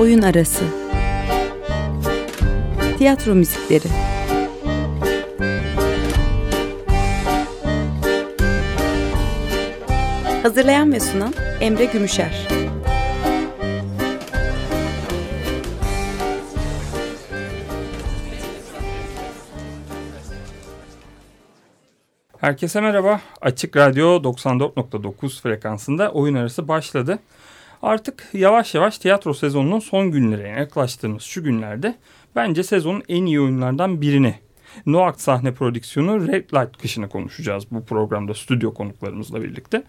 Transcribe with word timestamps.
Oyun 0.00 0.22
Arası 0.22 0.64
Tiyatro 2.98 3.34
Müzikleri 3.34 3.88
Hazırlayan 10.42 10.92
ve 10.92 11.00
sunan 11.00 11.34
Emre 11.60 11.84
Gümüşer 11.84 12.48
Herkese 22.38 22.80
merhaba. 22.80 23.20
Açık 23.40 23.76
Radyo 23.76 24.22
94.9 24.22 25.42
frekansında 25.42 26.10
oyun 26.12 26.34
arası 26.34 26.68
başladı. 26.68 27.18
Artık 27.82 28.28
yavaş 28.32 28.74
yavaş 28.74 28.98
tiyatro 28.98 29.34
sezonunun 29.34 29.78
son 29.78 30.10
günlerine 30.10 30.48
yaklaştığımız 30.48 31.22
şu 31.22 31.44
günlerde 31.44 31.94
bence 32.36 32.62
sezonun 32.62 33.02
en 33.08 33.26
iyi 33.26 33.40
oyunlardan 33.40 34.00
birini 34.00 34.34
Noact 34.86 35.20
sahne 35.20 35.54
prodüksiyonu 35.54 36.28
Red 36.28 36.50
Light 36.50 36.76
Kışı'nı 36.76 37.08
konuşacağız 37.08 37.64
bu 37.70 37.84
programda 37.84 38.34
stüdyo 38.34 38.74
konuklarımızla 38.74 39.42
birlikte. 39.42 39.82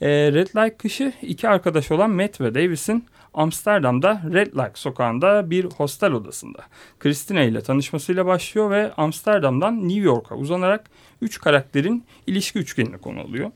E, 0.00 0.08
Red 0.08 0.48
Light 0.56 0.78
Kışı 0.78 1.12
iki 1.22 1.48
arkadaş 1.48 1.90
olan 1.90 2.10
Matt 2.10 2.40
ve 2.40 2.54
Davis'in 2.54 3.04
Amsterdam'da 3.34 4.22
Red 4.32 4.52
Light 4.52 4.78
sokağında 4.78 5.50
bir 5.50 5.64
hostel 5.64 6.12
odasında 6.12 6.58
Christina 7.00 7.40
ile 7.40 7.60
tanışmasıyla 7.60 8.26
başlıyor 8.26 8.70
ve 8.70 8.92
Amsterdam'dan 8.96 9.88
New 9.88 10.02
York'a 10.02 10.34
uzanarak 10.34 10.90
üç 11.20 11.40
karakterin 11.40 12.04
ilişki 12.26 12.58
üçgenini 12.58 12.98
konu 12.98 13.20
alıyor. 13.20 13.50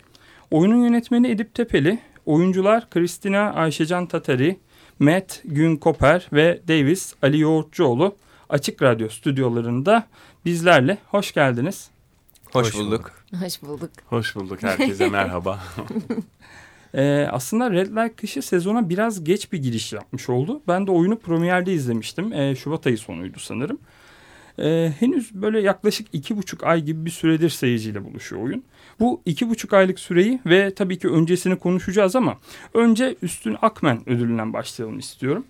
Oyunun 0.51 0.85
yönetmeni 0.85 1.29
Edip 1.29 1.55
Tepeli, 1.55 1.99
oyuncular 2.29 2.91
Christina 2.91 3.53
Ayşecan 3.53 4.07
Tatari, 4.07 4.59
Matt 4.99 5.41
Gün 5.45 5.77
Koper 5.77 6.29
ve 6.33 6.61
Davis 6.69 7.15
Ali 7.23 7.41
Yoğurtçuoğlu 7.41 8.17
Açık 8.49 8.83
Radyo 8.83 9.09
stüdyolarında 9.09 10.07
bizlerle. 10.45 10.99
Hoş 11.07 11.33
geldiniz. 11.33 11.91
Hoş, 12.53 12.75
bulduk. 12.75 13.13
Hoş 13.41 13.63
bulduk. 13.63 13.91
Hoş 14.07 14.37
bulduk 14.37 14.63
herkese 14.63 15.09
merhaba. 15.19 15.61
Ee, 16.95 17.29
aslında 17.33 17.71
Red 17.71 17.87
Light 17.87 18.17
Kışı 18.17 18.43
sezona 18.43 18.89
biraz 18.89 19.25
geç 19.25 19.53
bir 19.53 19.59
giriş 19.63 19.93
yapmış 19.93 20.29
oldu. 20.29 20.61
Ben 20.69 20.87
de 20.87 20.91
oyunu 20.91 21.19
premierde 21.19 21.73
izlemiştim. 21.73 22.33
Ee, 22.33 22.57
Şubat 22.57 22.87
ayı 22.87 22.99
sonuydu 22.99 23.39
sanırım. 23.39 23.79
Ee, 24.59 24.93
henüz 24.99 25.35
böyle 25.35 25.61
yaklaşık 25.61 26.09
iki 26.13 26.37
buçuk 26.37 26.65
ay 26.65 26.83
gibi 26.83 27.05
bir 27.05 27.11
süredir 27.11 27.51
seyirciyle 27.51 28.05
buluşuyor 28.05 28.43
oyun. 28.43 28.65
Bu 29.01 29.23
iki 29.25 29.49
buçuk 29.49 29.73
aylık 29.73 30.01
süreyi 30.01 30.41
ve 30.47 30.75
tabii 30.75 30.99
ki 30.99 31.09
öncesini 31.09 31.57
konuşacağız 31.57 32.17
ama 32.17 32.39
önce 32.75 33.17
Üstün 33.23 33.57
Akmen 33.63 34.09
ödülünden 34.09 34.53
başlayalım 34.53 34.99
istiyorum. 34.99 35.47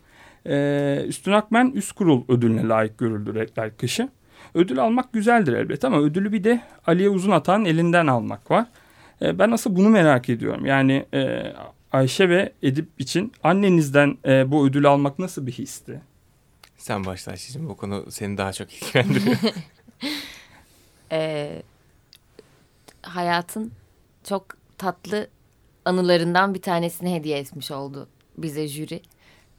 Ee, 0.46 1.04
Üstün 1.06 1.32
Akmen 1.32 1.70
üst 1.70 1.92
kurul 1.92 2.22
ödülüne 2.28 2.68
layık 2.68 2.98
görüldü 2.98 3.34
Light 3.34 3.80
Kışı. 3.80 4.08
Ödül 4.54 4.78
almak 4.78 5.12
güzeldir 5.12 5.52
elbet 5.52 5.84
ama 5.84 6.00
ödülü 6.00 6.32
bir 6.32 6.44
de 6.44 6.60
Aliye 6.86 7.08
Uzun 7.08 7.30
Atan 7.30 7.64
elinden 7.64 8.06
almak 8.06 8.50
var. 8.50 8.66
E, 9.22 9.38
ben 9.38 9.50
nasıl 9.50 9.76
bunu 9.76 9.88
merak 9.88 10.28
ediyorum. 10.28 10.66
Yani 10.66 11.06
e, 11.14 11.52
Ayşe 11.92 12.28
ve 12.28 12.52
Edip 12.62 12.88
için 12.98 13.32
annenizden 13.44 14.18
e, 14.26 14.50
bu 14.50 14.66
ödülü 14.66 14.88
almak 14.88 15.18
nasıl 15.18 15.46
bir 15.46 15.52
histi? 15.52 16.00
Sen 16.76 17.04
başla 17.04 17.32
Ayşe'cim. 17.32 17.68
Bu 17.68 17.76
konu 17.76 18.10
seni 18.10 18.38
daha 18.38 18.52
çok 18.52 18.74
ilgilendiriyor. 18.74 19.36
ee, 21.12 21.62
hayatın 23.08 23.72
çok 24.24 24.46
tatlı 24.78 25.28
anılarından 25.84 26.54
bir 26.54 26.62
tanesini 26.62 27.14
hediye 27.14 27.38
etmiş 27.38 27.70
oldu 27.70 28.08
bize 28.38 28.68
jüri. 28.68 29.02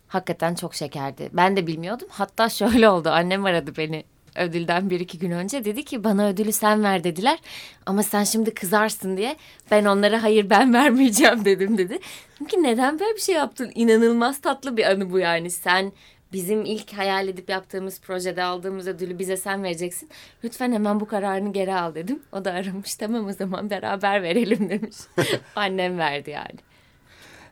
Hakikaten 0.08 0.56
çok 0.56 0.76
şekerdi. 0.76 1.30
Ben 1.34 1.58
de 1.58 1.68
bilmiyordum. 1.68 2.08
Hatta 2.12 2.50
şöyle 2.50 2.90
oldu. 2.90 3.10
Annem 3.10 3.46
aradı 3.46 3.78
beni 3.78 4.04
ödülden 4.36 4.90
bir 4.90 5.00
iki 5.00 5.20
gün 5.20 5.32
önce 5.32 5.66
dedi 5.66 5.86
ki 5.86 6.04
bana 6.04 6.28
ödülü 6.28 6.52
sen 6.52 6.84
ver 6.84 7.04
dediler 7.04 7.40
ama 7.86 8.04
sen 8.04 8.24
şimdi 8.24 8.54
kızarsın 8.54 9.18
diye 9.18 9.36
ben 9.72 9.86
onlara 9.86 10.24
hayır 10.24 10.50
ben 10.50 10.74
vermeyeceğim 10.74 11.46
dedim 11.46 11.78
dedi. 11.78 12.00
Çünkü 12.38 12.64
neden 12.64 13.00
böyle 13.00 13.16
bir 13.16 13.22
şey 13.22 13.36
yaptın? 13.36 13.72
İnanılmaz 13.76 14.42
tatlı 14.42 14.78
bir 14.78 14.86
anı 14.92 15.12
bu 15.12 15.20
yani 15.20 15.52
sen 15.52 15.92
bizim 16.34 16.66
ilk 16.66 16.94
hayal 16.94 17.28
edip 17.28 17.50
yaptığımız 17.50 18.02
projede 18.02 18.44
aldığımız 18.44 18.88
ödülü 18.88 19.20
bize 19.20 19.38
sen 19.38 19.64
vereceksin. 19.64 20.10
Lütfen 20.44 20.72
hemen 20.72 21.00
bu 21.00 21.08
kararını 21.08 21.54
geri 21.54 21.74
al 21.74 21.96
dedim. 21.96 22.20
O 22.32 22.46
da 22.46 22.52
aramış 22.52 22.96
tamam 22.96 23.26
o 23.26 23.34
zaman 23.34 23.70
beraber 23.70 24.24
verelim 24.24 24.70
demiş. 24.70 24.96
Annem 25.56 25.98
verdi 25.98 26.30
yani. 26.30 26.60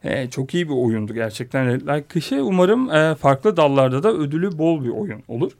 Ee, 0.03 0.29
çok 0.29 0.53
iyi 0.53 0.69
bir 0.69 0.73
oyundu 0.73 1.13
gerçekten 1.13 1.67
Red 1.67 2.03
Kışı. 2.07 2.43
Umarım 2.43 2.91
e, 2.91 3.15
farklı 3.15 3.57
dallarda 3.57 4.03
da 4.03 4.13
ödülü 4.13 4.57
bol 4.57 4.83
bir 4.83 4.89
oyun 4.89 5.23
olur. 5.27 5.51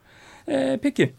E, 0.47 0.79
peki 0.84 1.13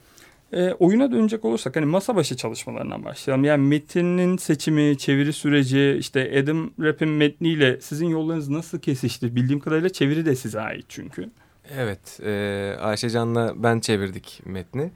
e, 0.52 0.72
oyuna 0.72 1.12
dönecek 1.12 1.44
olursak 1.44 1.76
hani 1.76 1.86
masa 1.86 2.16
başı 2.16 2.36
çalışmalarından 2.36 3.04
başlayalım. 3.04 3.44
Yani 3.44 3.66
metinin 3.66 4.36
seçimi, 4.36 4.98
çeviri 4.98 5.32
süreci, 5.32 5.96
işte 5.98 6.40
Adam 6.42 6.70
Rapp'in 6.80 7.08
metniyle 7.08 7.80
sizin 7.80 8.06
yollarınız 8.06 8.48
nasıl 8.48 8.78
kesişti? 8.78 9.36
Bildiğim 9.36 9.60
kadarıyla 9.60 9.88
çeviri 9.88 10.26
de 10.26 10.36
size 10.36 10.60
ait 10.60 10.86
çünkü. 10.88 11.30
Evet, 11.76 12.20
e, 12.24 12.76
Ayşe 12.80 13.10
Can'la 13.10 13.52
ben 13.56 13.80
çevirdik 13.80 14.40
metni. 14.44 14.90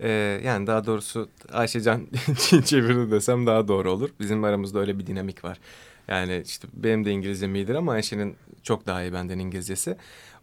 E, 0.00 0.08
yani 0.44 0.66
daha 0.66 0.86
doğrusu 0.86 1.28
Ayşe 1.52 1.80
Can 1.80 2.06
çevirdi 2.64 3.10
desem 3.10 3.46
daha 3.46 3.68
doğru 3.68 3.92
olur. 3.92 4.10
Bizim 4.20 4.44
aramızda 4.44 4.78
öyle 4.80 4.98
bir 4.98 5.06
dinamik 5.06 5.44
var. 5.44 5.58
Yani 6.08 6.42
işte 6.46 6.68
benim 6.72 7.04
de 7.04 7.10
İngilizcem 7.10 7.54
iyidir 7.54 7.74
ama 7.74 7.92
Ayşe'nin 7.92 8.36
çok 8.62 8.86
daha 8.86 9.02
iyi 9.02 9.12
benden 9.12 9.38
İngilizcesi 9.38 9.96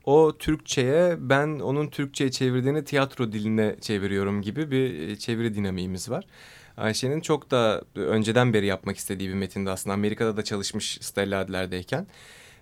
o 0.06 0.38
Türkçe'ye 0.38 1.16
ben 1.20 1.60
onun 1.60 1.88
Türkçe'ye 1.88 2.32
çevirdiğini 2.32 2.84
tiyatro 2.84 3.32
diline 3.32 3.76
çeviriyorum 3.82 4.42
gibi 4.42 4.72
bir 4.72 5.10
e, 5.10 5.16
çeviri 5.16 5.56
dinamiğimiz 5.56 6.10
var. 6.10 6.26
Ayşe'nin 6.78 7.22
çok 7.22 7.52
da 7.52 7.82
önceden 7.96 8.54
beri 8.54 8.66
yapmak 8.66 8.98
istediği 8.98 9.30
bir 9.30 9.34
metinde 9.34 9.70
aslında 9.70 9.94
Amerika'da 9.94 10.38
da 10.38 10.44
çalışmış 10.44 10.98
Stella 11.02 11.40
Adler'deyken 11.40 12.08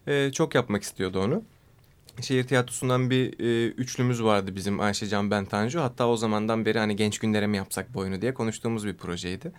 e, 0.07 0.31
çok 0.31 0.56
yapmak 0.56 0.83
istiyordu 0.83 1.19
onu. 1.19 1.44
Şehir 2.22 2.44
tiyatrosundan 2.44 3.09
bir 3.09 3.40
e, 3.40 3.68
üçlümüz 3.68 4.24
vardı 4.24 4.56
bizim 4.56 4.80
Ayşe 4.80 5.08
Can 5.08 5.32
Ben 5.32 5.46
Tanju. 5.46 5.82
Hatta 5.82 6.08
o 6.08 6.18
zamandan 6.18 6.66
beri 6.66 6.80
hani 6.80 6.96
genç 6.96 7.20
günlere 7.20 7.48
mi 7.48 7.58
yapsak 7.58 7.94
bu 7.94 8.00
oyunu 8.00 8.22
diye 8.22 8.34
konuştuğumuz 8.34 8.86
bir 8.86 8.94
projeydi. 8.94 9.52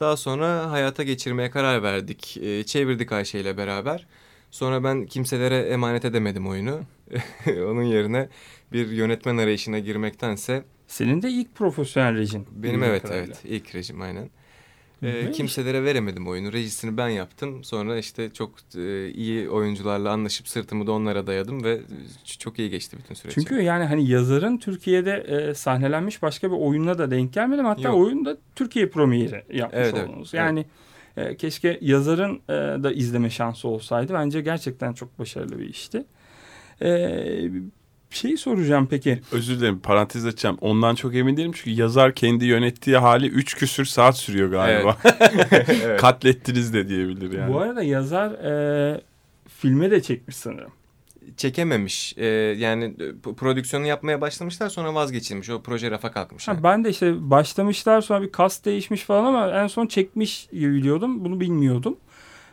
Daha 0.00 0.16
sonra 0.16 0.70
hayata 0.70 1.02
geçirmeye 1.02 1.50
karar 1.50 1.82
verdik. 1.82 2.36
E, 2.36 2.64
çevirdik 2.64 3.12
Ayşe 3.12 3.38
ile 3.38 3.56
beraber. 3.56 4.06
Sonra 4.50 4.84
ben 4.84 5.06
kimselere 5.06 5.58
emanet 5.58 6.04
edemedim 6.04 6.48
oyunu. 6.48 6.80
Onun 7.46 7.82
yerine 7.82 8.28
bir 8.72 8.88
yönetmen 8.90 9.36
arayışına 9.36 9.78
girmektense... 9.78 10.64
Senin 10.86 11.22
de 11.22 11.30
ilk 11.30 11.54
profesyonel 11.54 12.16
rejin. 12.16 12.46
Benim 12.50 12.82
evet 12.82 13.02
kadarıyla. 13.02 13.24
evet 13.24 13.44
ilk 13.44 13.74
rejim 13.74 14.00
aynen. 14.00 14.30
Ee, 15.02 15.30
kimselere 15.32 15.84
veremedim 15.84 16.28
oyunu. 16.28 16.52
Rejisini 16.52 16.96
ben 16.96 17.08
yaptım. 17.08 17.64
Sonra 17.64 17.98
işte 17.98 18.30
çok 18.30 18.50
e, 18.76 19.08
iyi 19.08 19.48
oyuncularla 19.50 20.10
anlaşıp 20.10 20.48
sırtımı 20.48 20.86
da 20.86 20.92
onlara 20.92 21.26
dayadım 21.26 21.64
ve 21.64 21.80
çok 22.38 22.58
iyi 22.58 22.70
geçti 22.70 22.96
bütün 22.98 23.14
süreç. 23.14 23.34
Çünkü 23.34 23.62
yani 23.62 23.84
hani 23.84 24.08
yazarın 24.08 24.58
Türkiye'de 24.58 25.12
e, 25.12 25.54
sahnelenmiş 25.54 26.22
başka 26.22 26.50
bir 26.50 26.56
oyunla 26.56 26.98
da 26.98 27.10
denk 27.10 27.32
gelmedim. 27.32 27.64
Hatta 27.64 27.88
Yok. 27.88 27.96
oyunda 27.96 28.36
Türkiye 28.56 28.88
premieri 28.88 29.44
yapmış 29.52 29.80
evet, 29.80 29.94
oldunuz. 29.94 30.34
Evet, 30.34 30.44
yani 30.44 30.66
evet. 31.16 31.32
E, 31.32 31.36
keşke 31.36 31.78
yazarın 31.80 32.40
e, 32.48 32.52
da 32.82 32.92
izleme 32.92 33.30
şansı 33.30 33.68
olsaydı. 33.68 34.14
Bence 34.14 34.40
gerçekten 34.40 34.92
çok 34.92 35.18
başarılı 35.18 35.58
bir 35.58 35.68
işti. 35.68 36.04
Ee, 38.12 38.16
şeyi 38.16 38.38
soracağım 38.38 38.86
peki. 38.90 39.20
Özür 39.32 39.60
dilerim 39.60 39.78
parantez 39.78 40.26
açacağım. 40.26 40.58
Ondan 40.60 40.94
çok 40.94 41.14
emin 41.14 41.36
değilim 41.36 41.52
çünkü 41.54 41.70
yazar 41.70 42.14
kendi 42.14 42.44
yönettiği 42.44 42.96
hali 42.96 43.26
üç 43.26 43.54
küsür 43.54 43.84
saat 43.84 44.16
sürüyor 44.16 44.50
galiba. 44.50 44.96
Evet. 45.04 46.00
Katlettiniz 46.00 46.74
de 46.74 46.88
diyebilir 46.88 47.38
yani. 47.38 47.52
Bu 47.52 47.60
arada 47.60 47.82
yazar 47.82 48.30
e, 48.30 49.00
filme 49.48 49.90
de 49.90 50.02
çekmiş 50.02 50.36
sanırım. 50.36 50.70
Çekememiş. 51.36 52.14
Ee, 52.16 52.26
yani 52.58 52.84
e, 52.84 53.32
prodüksiyonu 53.34 53.86
yapmaya 53.86 54.20
başlamışlar 54.20 54.68
sonra 54.68 54.94
vazgeçilmiş. 54.94 55.50
O 55.50 55.62
proje 55.62 55.90
rafa 55.90 56.12
kalkmış. 56.12 56.48
Ha, 56.48 56.62
ben 56.62 56.84
de 56.84 56.90
işte 56.90 57.30
başlamışlar 57.30 58.00
sonra 58.00 58.22
bir 58.22 58.32
kas 58.32 58.64
değişmiş 58.64 59.02
falan 59.02 59.24
ama 59.24 59.50
en 59.50 59.66
son 59.66 59.86
çekmiş 59.86 60.48
biliyordum. 60.52 61.24
Bunu 61.24 61.40
bilmiyordum. 61.40 61.96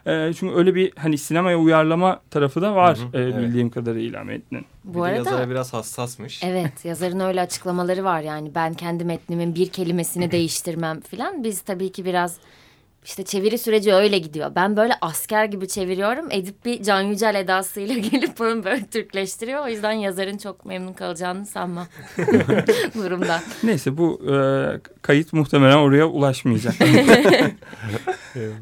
E, 0.06 0.34
çünkü 0.34 0.56
öyle 0.56 0.76
bir 0.76 0.94
hani 0.98 1.18
sinemaya 1.18 1.58
uyarlama 1.58 2.22
tarafı 2.32 2.62
da 2.62 2.76
var 2.76 2.98
hı 2.98 3.18
hı, 3.18 3.22
e, 3.22 3.28
bildiğim 3.28 3.68
evet. 3.68 3.74
kadarıyla 3.74 4.24
metnin. 4.24 4.66
Bu 4.84 4.94
bir 4.94 5.04
arada 5.04 5.18
yazara 5.18 5.50
biraz 5.50 5.74
hassasmış. 5.74 6.44
Evet 6.44 6.74
yazarın 6.86 7.20
öyle 7.20 7.42
açıklamaları 7.42 8.04
var 8.04 8.22
yani 8.22 8.56
ben 8.56 8.74
kendi 8.74 9.06
metnimin 9.06 9.56
bir 9.56 9.70
kelimesini 9.70 10.32
değiştirmem 10.32 11.02
filan. 11.02 11.44
Biz 11.44 11.62
tabii 11.62 11.92
ki 11.92 12.06
biraz 12.06 12.38
işte 13.06 13.24
çeviri 13.24 13.58
süreci 13.58 13.94
öyle 13.94 14.18
gidiyor. 14.18 14.52
Ben 14.56 14.78
böyle 14.78 14.94
asker 15.02 15.46
gibi 15.46 15.68
çeviriyorum. 15.68 16.28
Edip 16.32 16.66
bir 16.66 16.84
Can 16.84 17.02
Yücel 17.02 17.36
edasıyla 17.36 17.98
gelip 18.12 18.40
bunu 18.40 18.64
böyle 18.64 18.86
Türkleştiriyor. 18.86 19.66
O 19.66 19.68
yüzden 19.68 19.92
yazarın 19.92 20.38
çok 20.38 20.66
memnun 20.66 20.94
kalacağını 20.94 21.46
sanmam 21.46 21.88
durumda. 22.96 23.42
Neyse 23.64 23.98
bu 23.98 24.22
e, 24.32 24.36
kayıt 25.02 25.34
muhtemelen 25.34 25.78
oraya 25.78 26.06
ulaşmayacak. 26.06 26.74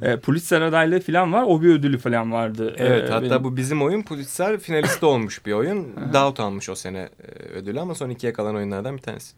E, 0.01 0.19
Pulitzer 0.19 0.61
adaylığı 0.61 0.99
falan 0.99 1.33
var. 1.33 1.43
O 1.47 1.61
bir 1.61 1.69
ödülü 1.69 1.97
falan 1.97 2.31
vardı. 2.31 2.75
Evet 2.77 3.09
E, 3.09 3.13
hatta 3.13 3.29
benim- 3.31 3.43
bu 3.43 3.57
bizim 3.57 3.81
oyun 3.81 4.01
Pulitzer 4.01 4.59
finalisti 4.59 5.05
olmuş 5.05 5.45
bir 5.45 5.53
oyun. 5.53 5.87
Dağıt 6.13 6.39
almış 6.39 6.69
o 6.69 6.75
sene 6.75 7.09
e, 7.23 7.31
ödülü 7.49 7.79
ama 7.79 7.95
son 7.95 8.09
ikiye 8.09 8.33
kalan 8.33 8.55
oyunlardan 8.55 8.97
bir 8.97 9.01
tanesi. 9.01 9.33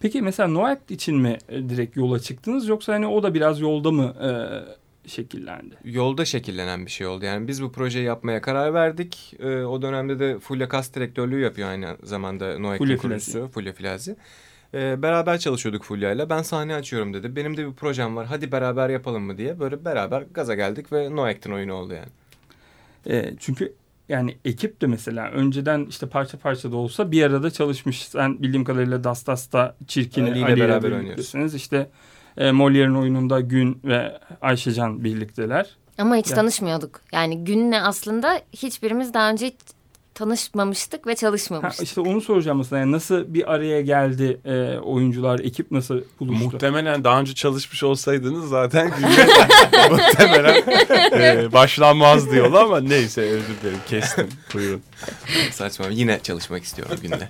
Peki 0.00 0.22
mesela 0.22 0.48
Noack 0.48 0.90
için 0.90 1.16
mi 1.16 1.38
e, 1.48 1.68
direkt 1.68 1.96
yola 1.96 2.18
çıktınız 2.18 2.68
yoksa 2.68 2.92
hani 2.92 3.06
o 3.06 3.22
da 3.22 3.34
biraz 3.34 3.60
yolda 3.60 3.90
mı 3.90 4.14
e, 4.22 4.30
şekillendi? 5.08 5.74
Yolda 5.84 6.24
şekillenen 6.24 6.86
bir 6.86 6.90
şey 6.90 7.06
oldu. 7.06 7.24
Yani 7.24 7.48
biz 7.48 7.62
bu 7.62 7.72
projeyi 7.72 8.04
yapmaya 8.04 8.40
karar 8.40 8.74
verdik. 8.74 9.34
E, 9.40 9.64
o 9.64 9.82
dönemde 9.82 10.18
de 10.18 10.38
Fulya 10.38 10.68
Kas 10.68 10.94
direktörlüğü 10.94 11.40
yapıyor 11.40 11.68
aynı 11.68 11.96
zamanda 12.02 12.58
Noak'ın 12.58 12.78
Fulya 12.78 12.96
kurucusu 12.98 13.48
Fulya 13.48 13.72
Filazi. 13.72 14.16
E, 14.76 15.02
beraber 15.02 15.38
çalışıyorduk 15.38 15.82
Fulya'yla. 15.82 16.30
Ben 16.30 16.42
sahne 16.42 16.74
açıyorum 16.74 17.14
dedi. 17.14 17.36
Benim 17.36 17.56
de 17.56 17.66
bir 17.68 17.72
projem 17.72 18.16
var. 18.16 18.26
Hadi 18.26 18.52
beraber 18.52 18.88
yapalım 18.88 19.22
mı 19.22 19.38
diye. 19.38 19.60
Böyle 19.60 19.84
beraber 19.84 20.24
gaza 20.34 20.54
geldik 20.54 20.92
ve 20.92 21.16
Noak'ın 21.16 21.52
oyunu 21.52 21.74
oldu 21.74 21.94
yani. 21.94 22.08
E, 23.16 23.34
çünkü 23.38 23.74
yani 24.08 24.36
ekip 24.44 24.80
de 24.80 24.86
mesela 24.86 25.30
önceden 25.30 25.86
işte 25.88 26.08
parça 26.08 26.38
parça 26.38 26.72
da 26.72 26.76
olsa 26.76 27.10
bir 27.10 27.22
arada 27.22 27.50
çalışmış. 27.50 28.08
Sen 28.08 28.42
bildiğim 28.42 28.64
kadarıyla 28.64 29.04
Dastas'ta 29.04 29.76
Çirkin'i 29.86 30.30
Ali 30.30 30.38
ile 30.38 30.44
Ali 30.44 30.52
ile 30.54 30.60
beraber 30.68 31.00
birliktesiniz. 31.00 31.54
İşte 31.54 31.90
e, 32.36 32.48
Molière'in 32.48 32.94
oyununda 32.94 33.40
Gün 33.40 33.80
ve 33.84 34.18
Ayşecan 34.40 35.04
birlikteler. 35.04 35.76
Ama 35.98 36.16
hiç 36.16 36.30
Ya. 36.30 36.36
tanışmıyorduk. 36.36 37.00
Yani 37.12 37.44
Gün'le 37.44 37.72
aslında 37.82 38.40
hiçbirimiz 38.52 39.14
daha 39.14 39.30
önce 39.30 39.46
hiç 39.46 39.54
tanışmamıştık 40.16 41.06
ve 41.06 41.10
Ha, 41.10 41.16
çalışmamıştık. 41.16 41.86
işte 41.86 42.00
onu 42.00 42.20
soracağım 42.20 42.60
aslında. 42.60 42.80
Yani 42.80 42.92
nasıl 42.92 43.34
bir 43.34 43.52
araya 43.52 43.80
geldi 43.80 44.40
e, 44.44 44.78
oyuncular, 44.78 45.38
ekip 45.38 45.70
nasıl 45.70 46.00
buluştu? 46.20 46.44
Muhtemelen 46.44 47.04
daha 47.04 47.20
önce 47.20 47.34
çalışmış 47.34 47.82
olsaydınız 47.82 48.48
zaten 48.48 48.86
muhtemelen 49.90 50.62
e, 51.12 51.52
başlanmazdı 51.52 52.36
yolu 52.36 52.58
ama 52.58 52.80
neyse 52.80 53.20
özür 53.20 53.54
dilerim 53.62 53.78
kestim. 53.88 54.28
Buyurun. 54.54 54.80
Saçma. 55.50 55.86
Yine 55.90 56.20
çalışmak 56.22 56.64
istiyorum 56.64 56.96
günle. 57.02 57.28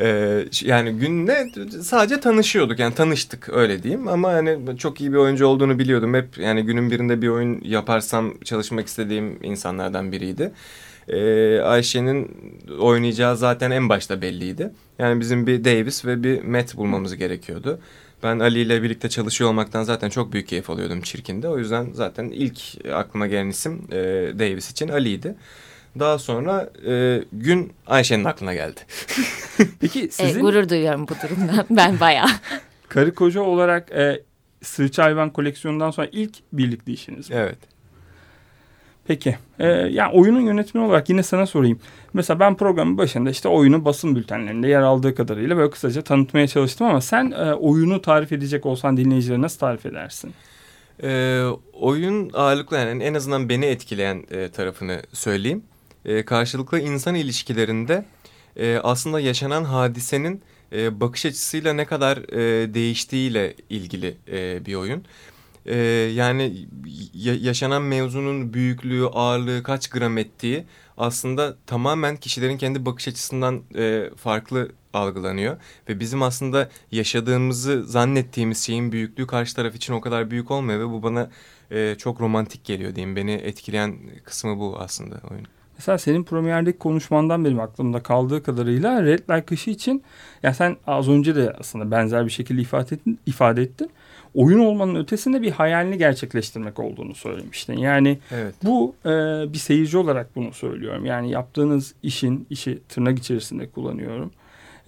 Ee, 0.00 0.44
ş- 0.50 0.68
yani 0.68 0.92
günle 0.92 1.46
sadece 1.82 2.20
tanışıyorduk 2.20 2.78
yani 2.78 2.94
tanıştık 2.94 3.48
öyle 3.48 3.82
diyeyim 3.82 4.08
ama 4.08 4.32
hani 4.32 4.78
çok 4.78 5.00
iyi 5.00 5.12
bir 5.12 5.16
oyuncu 5.16 5.46
olduğunu 5.46 5.78
biliyordum 5.78 6.14
hep 6.14 6.38
yani 6.38 6.62
günün 6.62 6.90
birinde 6.90 7.22
bir 7.22 7.28
oyun 7.28 7.60
yaparsam 7.64 8.34
çalışmak 8.44 8.86
istediğim 8.86 9.38
insanlardan 9.42 10.12
biriydi. 10.12 10.52
Ee, 11.08 11.58
Ayşe'nin 11.60 12.36
oynayacağı 12.78 13.36
zaten 13.36 13.70
en 13.70 13.88
başta 13.88 14.22
belliydi. 14.22 14.70
Yani 14.98 15.20
bizim 15.20 15.46
bir 15.46 15.64
Davis 15.64 16.04
ve 16.04 16.22
bir 16.22 16.42
Matt 16.44 16.76
bulmamız 16.76 17.16
gerekiyordu. 17.16 17.80
Ben 18.22 18.38
Ali 18.38 18.60
ile 18.60 18.82
birlikte 18.82 19.08
çalışıyor 19.08 19.50
olmaktan 19.50 19.82
zaten 19.82 20.08
çok 20.10 20.32
büyük 20.32 20.48
keyif 20.48 20.70
alıyordum 20.70 21.00
Çirkin'de. 21.00 21.48
O 21.48 21.58
yüzden 21.58 21.88
zaten 21.92 22.24
ilk 22.24 22.60
aklıma 22.94 23.26
gelen 23.26 23.48
isim 23.48 23.82
e, 23.92 23.96
Davis 24.38 24.70
için 24.70 24.88
Ali'ydi. 24.88 25.34
Daha 25.98 26.18
sonra 26.18 26.70
e, 26.86 27.24
gün 27.32 27.72
Ayşe'nin 27.86 28.24
aklına 28.24 28.54
geldi. 28.54 28.80
Peki 29.80 30.00
Evet, 30.00 30.14
sizin 30.14 30.40
gurur 30.40 30.68
duyuyorum 30.68 31.08
bu 31.08 31.14
durumdan. 31.22 31.66
Ben 31.70 32.00
bayağı. 32.00 32.28
karı 32.88 33.14
koca 33.14 33.40
olarak 33.40 33.92
e, 33.92 34.22
Sığırçı 34.62 35.02
Hayvan 35.02 35.30
koleksiyonundan 35.30 35.90
sonra 35.90 36.08
ilk 36.12 36.36
birlikte 36.52 36.92
işiniz 36.92 37.30
mi? 37.30 37.36
Evet. 37.36 37.58
Peki. 39.04 39.38
E, 39.58 39.66
yani 39.68 40.12
oyunun 40.12 40.40
yönetmeni 40.40 40.84
olarak 40.84 41.08
yine 41.08 41.22
sana 41.22 41.46
sorayım. 41.46 41.80
Mesela 42.12 42.40
ben 42.40 42.56
programın 42.56 42.98
başında 42.98 43.30
işte 43.30 43.48
oyunu 43.48 43.84
basın 43.84 44.16
bültenlerinde 44.16 44.68
yer 44.68 44.82
aldığı 44.82 45.14
kadarıyla 45.14 45.56
böyle 45.56 45.70
kısaca 45.70 46.02
tanıtmaya 46.02 46.46
çalıştım 46.46 46.86
ama 46.86 47.00
sen 47.00 47.30
e, 47.30 47.54
oyunu 47.54 48.02
tarif 48.02 48.32
edecek 48.32 48.66
olsan 48.66 48.96
dinleyicilere 48.96 49.42
nasıl 49.42 49.58
tarif 49.58 49.86
edersin? 49.86 50.32
Ee, 51.02 51.44
oyun 51.72 52.30
ağırlıklı 52.34 52.76
yani 52.76 53.02
en 53.02 53.14
azından 53.14 53.48
beni 53.48 53.66
etkileyen 53.66 54.24
e, 54.30 54.48
tarafını 54.48 55.02
söyleyeyim. 55.12 55.62
E, 56.04 56.24
karşılıklı 56.24 56.80
insan 56.80 57.14
ilişkilerinde 57.14 58.04
e, 58.56 58.78
aslında 58.82 59.20
yaşanan 59.20 59.64
hadisenin 59.64 60.42
e, 60.72 61.00
bakış 61.00 61.26
açısıyla 61.26 61.72
ne 61.72 61.84
kadar 61.84 62.16
e, 62.16 62.74
değiştiğiyle 62.74 63.54
ilgili 63.70 64.16
e, 64.32 64.66
bir 64.66 64.74
oyun. 64.74 65.04
E, 65.66 65.76
yani 66.14 66.68
ya- 67.14 67.34
yaşanan 67.34 67.82
mevzunun 67.82 68.54
büyüklüğü, 68.54 69.06
ağırlığı, 69.06 69.62
kaç 69.62 69.88
gram 69.90 70.18
ettiği 70.18 70.64
aslında 70.96 71.56
tamamen 71.66 72.16
kişilerin 72.16 72.58
kendi 72.58 72.86
bakış 72.86 73.08
açısından 73.08 73.62
e, 73.76 74.10
farklı 74.16 74.68
algılanıyor. 74.94 75.56
Ve 75.88 76.00
bizim 76.00 76.22
aslında 76.22 76.68
yaşadığımızı 76.92 77.84
zannettiğimiz 77.84 78.58
şeyin 78.58 78.92
büyüklüğü 78.92 79.26
karşı 79.26 79.56
taraf 79.56 79.74
için 79.74 79.92
o 79.92 80.00
kadar 80.00 80.30
büyük 80.30 80.50
olmuyor 80.50 80.80
ve 80.80 80.88
bu 80.88 81.02
bana 81.02 81.30
e, 81.70 81.94
çok 81.98 82.20
romantik 82.20 82.64
geliyor 82.64 82.94
diyeyim. 82.94 83.16
Beni 83.16 83.32
etkileyen 83.32 83.96
kısmı 84.24 84.58
bu 84.58 84.76
aslında 84.78 85.20
oyun. 85.30 85.46
Mesela 85.78 85.98
senin 85.98 86.24
premierdeki 86.24 86.78
konuşmandan 86.78 87.44
benim 87.44 87.60
aklımda 87.60 88.02
kaldığı 88.02 88.42
kadarıyla 88.42 89.02
Red 89.02 89.18
Light 89.30 89.46
Kışı 89.46 89.70
için 89.70 90.02
ya 90.42 90.54
sen 90.54 90.76
az 90.86 91.08
önce 91.08 91.34
de 91.36 91.52
aslında 91.60 91.90
benzer 91.90 92.26
bir 92.26 92.30
şekilde 92.30 92.60
ifade 92.62 92.94
ettin, 92.94 93.18
ifade 93.26 93.62
ettin. 93.62 93.90
Oyun 94.34 94.58
olmanın 94.58 94.94
ötesinde 94.94 95.42
bir 95.42 95.50
hayalini 95.50 95.98
gerçekleştirmek 95.98 96.78
olduğunu 96.78 97.14
söylemiştin. 97.14 97.76
Yani 97.76 98.18
Evet. 98.30 98.54
bu 98.64 98.94
e, 99.04 99.08
bir 99.52 99.58
seyirci 99.58 99.98
olarak 99.98 100.36
bunu 100.36 100.52
söylüyorum. 100.52 101.06
Yani 101.06 101.30
yaptığınız 101.30 101.94
işin, 102.02 102.46
işi 102.50 102.78
tırnak 102.88 103.18
içerisinde 103.18 103.68
kullanıyorum. 103.68 104.30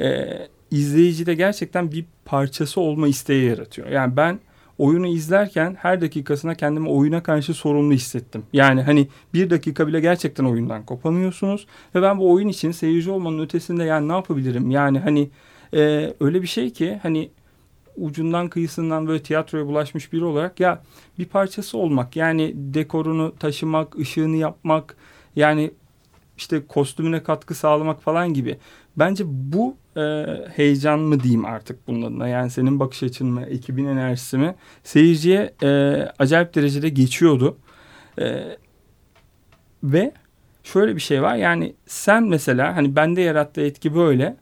E, 0.00 0.28
izleyicide 0.70 1.34
gerçekten 1.34 1.92
bir 1.92 2.04
parçası 2.24 2.80
olma 2.80 3.08
isteği 3.08 3.44
yaratıyor. 3.44 3.88
Yani 3.88 4.16
ben 4.16 4.38
oyunu 4.78 5.06
izlerken 5.06 5.76
her 5.78 6.00
dakikasına 6.00 6.54
kendimi 6.54 6.88
oyuna 6.88 7.22
karşı 7.22 7.54
sorumlu 7.54 7.94
hissettim. 7.94 8.42
Yani 8.52 8.82
hani 8.82 9.08
bir 9.34 9.50
dakika 9.50 9.86
bile 9.86 10.00
gerçekten 10.00 10.44
oyundan 10.44 10.82
kopanıyorsunuz. 10.86 11.66
Ve 11.94 12.02
ben 12.02 12.18
bu 12.18 12.32
oyun 12.32 12.48
için 12.48 12.70
seyirci 12.70 13.10
olmanın 13.10 13.38
ötesinde 13.38 13.84
yani 13.84 14.08
ne 14.08 14.12
yapabilirim? 14.12 14.70
Yani 14.70 14.98
hani 14.98 15.30
e, 15.74 16.12
öyle 16.20 16.42
bir 16.42 16.46
şey 16.46 16.70
ki 16.70 16.98
hani 17.02 17.30
ucundan 17.96 18.48
kıyısından 18.48 19.06
böyle 19.06 19.22
tiyatroya 19.22 19.66
bulaşmış 19.66 20.12
biri 20.12 20.24
olarak 20.24 20.60
ya 20.60 20.82
bir 21.18 21.24
parçası 21.24 21.78
olmak 21.78 22.16
yani 22.16 22.52
dekorunu 22.56 23.34
taşımak, 23.38 23.98
ışığını 23.98 24.36
yapmak 24.36 24.96
yani 25.36 25.70
işte 26.36 26.66
kostümüne 26.66 27.22
katkı 27.22 27.54
sağlamak 27.54 28.02
falan 28.02 28.34
gibi. 28.34 28.58
Bence 28.96 29.24
bu 29.26 29.76
e, 29.96 30.24
heyecan 30.56 30.98
mı 31.00 31.22
diyeyim 31.22 31.44
artık 31.44 31.88
bunun 31.88 32.02
adına 32.02 32.28
yani 32.28 32.50
senin 32.50 32.80
bakış 32.80 33.02
açın 33.02 33.28
mı, 33.28 33.42
ekibin 33.42 33.86
enerjisi 33.86 34.38
mi 34.38 34.54
seyirciye 34.84 35.54
e, 35.62 35.68
acayip 36.18 36.54
derecede 36.54 36.88
geçiyordu. 36.88 37.56
E, 38.20 38.56
ve 39.82 40.12
şöyle 40.62 40.96
bir 40.96 41.00
şey 41.00 41.22
var 41.22 41.36
yani 41.36 41.74
sen 41.86 42.22
mesela 42.22 42.76
hani 42.76 42.96
bende 42.96 43.20
yarattığı 43.20 43.60
etki 43.60 43.94
böyle 43.94 44.36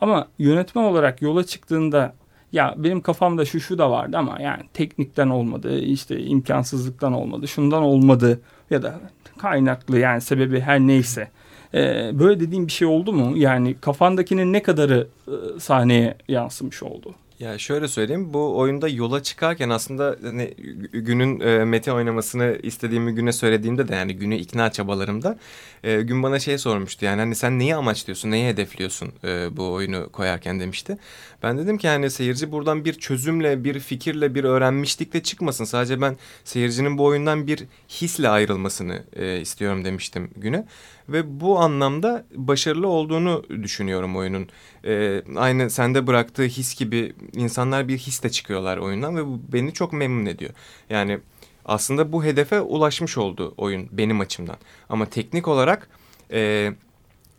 ama 0.00 0.28
yönetmen 0.38 0.82
olarak 0.82 1.22
yola 1.22 1.44
çıktığında 1.46 2.14
ya 2.54 2.74
benim 2.76 3.00
kafamda 3.00 3.44
şu 3.44 3.60
şu 3.60 3.78
da 3.78 3.90
vardı 3.90 4.18
ama 4.18 4.40
yani 4.40 4.62
teknikten 4.74 5.28
olmadı 5.28 5.78
işte 5.78 6.20
imkansızlıktan 6.20 7.12
olmadı 7.12 7.48
şundan 7.48 7.82
olmadı 7.82 8.40
ya 8.70 8.82
da 8.82 9.00
kaynaklı 9.38 9.98
yani 9.98 10.20
sebebi 10.20 10.60
her 10.60 10.80
neyse. 10.80 11.30
Ee, 11.74 12.10
böyle 12.18 12.40
dediğim 12.40 12.66
bir 12.66 12.72
şey 12.72 12.88
oldu 12.88 13.12
mu? 13.12 13.36
Yani 13.36 13.74
kafandakinin 13.80 14.52
ne 14.52 14.62
kadarı 14.62 15.06
e, 15.28 15.60
sahneye 15.60 16.14
yansımış 16.28 16.82
oldu? 16.82 17.14
Ya 17.38 17.58
şöyle 17.58 17.88
söyleyeyim 17.88 18.34
bu 18.34 18.58
oyunda 18.58 18.88
yola 18.88 19.22
çıkarken 19.22 19.70
aslında 19.70 20.16
hani 20.22 20.54
günün 20.92 21.40
e, 21.40 21.64
Mete 21.64 21.92
oynamasını 21.92 22.58
istediğimi 22.62 23.14
güne 23.14 23.32
söylediğimde 23.32 23.88
de 23.88 23.94
yani 23.94 24.16
günü 24.16 24.36
ikna 24.36 24.72
çabalarımda 24.72 25.38
e, 25.84 26.02
gün 26.02 26.22
bana 26.22 26.38
şey 26.38 26.58
sormuştu 26.58 27.04
yani 27.04 27.18
hani 27.20 27.34
sen 27.34 27.58
neyi 27.58 27.74
amaçlıyorsun 27.74 28.30
neyi 28.30 28.48
hedefliyorsun 28.48 29.12
e, 29.24 29.56
bu 29.56 29.72
oyunu 29.72 30.12
koyarken 30.12 30.60
demişti. 30.60 30.98
Ben 31.42 31.58
dedim 31.58 31.78
ki 31.78 31.88
hani 31.88 32.10
seyirci 32.10 32.52
buradan 32.52 32.84
bir 32.84 32.92
çözümle 32.92 33.64
bir 33.64 33.80
fikirle 33.80 34.34
bir 34.34 34.44
öğrenmişlikle 34.44 35.22
çıkmasın 35.22 35.64
sadece 35.64 36.00
ben 36.00 36.16
seyircinin 36.44 36.98
bu 36.98 37.04
oyundan 37.04 37.46
bir 37.46 37.64
hisle 37.88 38.28
ayrılmasını 38.28 39.02
e, 39.16 39.40
istiyorum 39.40 39.84
demiştim 39.84 40.30
güne. 40.36 40.66
Ve 41.08 41.40
bu 41.40 41.58
anlamda 41.58 42.26
başarılı 42.34 42.88
olduğunu 42.88 43.44
düşünüyorum 43.62 44.16
oyunun. 44.16 44.48
Ee, 44.84 45.22
aynı 45.36 45.70
sende 45.70 46.06
bıraktığı 46.06 46.42
his 46.42 46.74
gibi 46.74 47.14
insanlar 47.32 47.88
bir 47.88 47.98
hisle 47.98 48.30
çıkıyorlar 48.30 48.78
oyundan 48.78 49.16
ve 49.16 49.26
bu 49.26 49.40
beni 49.52 49.72
çok 49.72 49.92
memnun 49.92 50.26
ediyor. 50.26 50.50
Yani 50.90 51.18
aslında 51.64 52.12
bu 52.12 52.24
hedefe 52.24 52.60
ulaşmış 52.60 53.18
oldu 53.18 53.54
oyun 53.56 53.88
benim 53.92 54.20
açımdan. 54.20 54.56
Ama 54.88 55.06
teknik 55.06 55.48
olarak 55.48 55.88
e, 56.32 56.72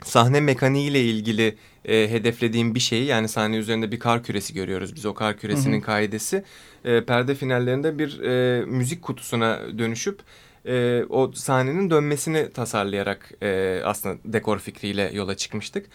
sahne 0.03 0.39
mekaniği 0.41 0.89
ile 0.89 1.03
ilgili 1.03 1.55
e, 1.85 2.11
hedeflediğim 2.11 2.75
bir 2.75 2.79
şeyi 2.79 3.05
yani 3.05 3.27
sahne 3.27 3.55
üzerinde 3.55 3.91
bir 3.91 3.99
kar 3.99 4.23
küresi 4.23 4.53
görüyoruz. 4.53 4.95
Biz 4.95 5.05
o 5.05 5.13
kar 5.13 5.37
küresinin 5.37 5.81
kaidesi 5.81 6.43
e, 6.85 7.05
perde 7.05 7.35
finallerinde 7.35 7.99
bir 7.99 8.19
e, 8.19 8.65
müzik 8.65 9.01
kutusuna 9.01 9.59
dönüşüp 9.77 10.19
e, 10.67 11.03
o 11.09 11.31
sahnenin 11.31 11.89
dönmesini 11.89 12.49
tasarlayarak 12.51 13.31
e, 13.41 13.81
aslında 13.83 14.17
dekor 14.25 14.59
fikriyle 14.59 15.11
yola 15.13 15.37
çıkmıştık. 15.37 15.85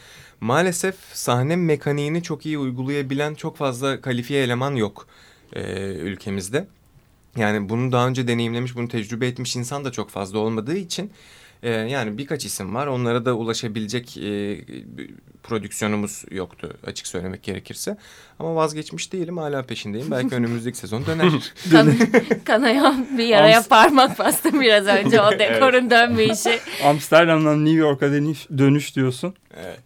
Maalesef 0.40 0.94
sahne 1.12 1.56
mekaniğini 1.56 2.22
çok 2.22 2.46
iyi 2.46 2.58
uygulayabilen 2.58 3.34
çok 3.34 3.56
fazla 3.56 4.00
kalifiye 4.00 4.42
eleman 4.42 4.74
yok 4.74 5.06
e, 5.52 5.62
ülkemizde. 5.94 6.66
Yani 7.36 7.68
bunu 7.68 7.92
daha 7.92 8.08
önce 8.08 8.28
deneyimlemiş, 8.28 8.76
bunu 8.76 8.88
tecrübe 8.88 9.26
etmiş 9.26 9.56
insan 9.56 9.84
da 9.84 9.92
çok 9.92 10.10
fazla 10.10 10.38
olmadığı 10.38 10.76
için 10.76 11.10
e, 11.62 11.70
yani 11.70 12.18
birkaç 12.18 12.44
isim 12.44 12.74
var. 12.74 12.86
Onlara 12.86 13.24
da 13.24 13.34
ulaşabilecek 13.34 14.16
e, 14.16 14.60
prodüksiyonumuz 15.42 16.24
yoktu 16.30 16.70
açık 16.86 17.06
söylemek 17.06 17.42
gerekirse. 17.42 17.96
Ama 18.38 18.54
vazgeçmiş 18.54 19.12
değilim 19.12 19.38
hala 19.38 19.62
peşindeyim. 19.62 20.10
Belki 20.10 20.34
önümüzdeki 20.34 20.78
sezon 20.78 21.06
döner. 21.06 21.32
Kan, 21.70 21.92
kanayan 22.44 23.06
bir 23.18 23.24
yaraya 23.26 23.60
Ams- 23.60 23.68
parmak 23.68 24.18
bastım 24.18 24.60
biraz 24.60 24.86
önce 24.86 25.20
o 25.20 25.38
dekorun 25.38 25.90
dönme 25.90 26.24
işi. 26.24 26.58
Amsterdam'dan 26.84 27.64
New 27.64 27.80
York'a 27.80 28.12
dönüş, 28.12 28.46
dönüş 28.58 28.96
diyorsun. 28.96 29.34
evet. 29.56 29.80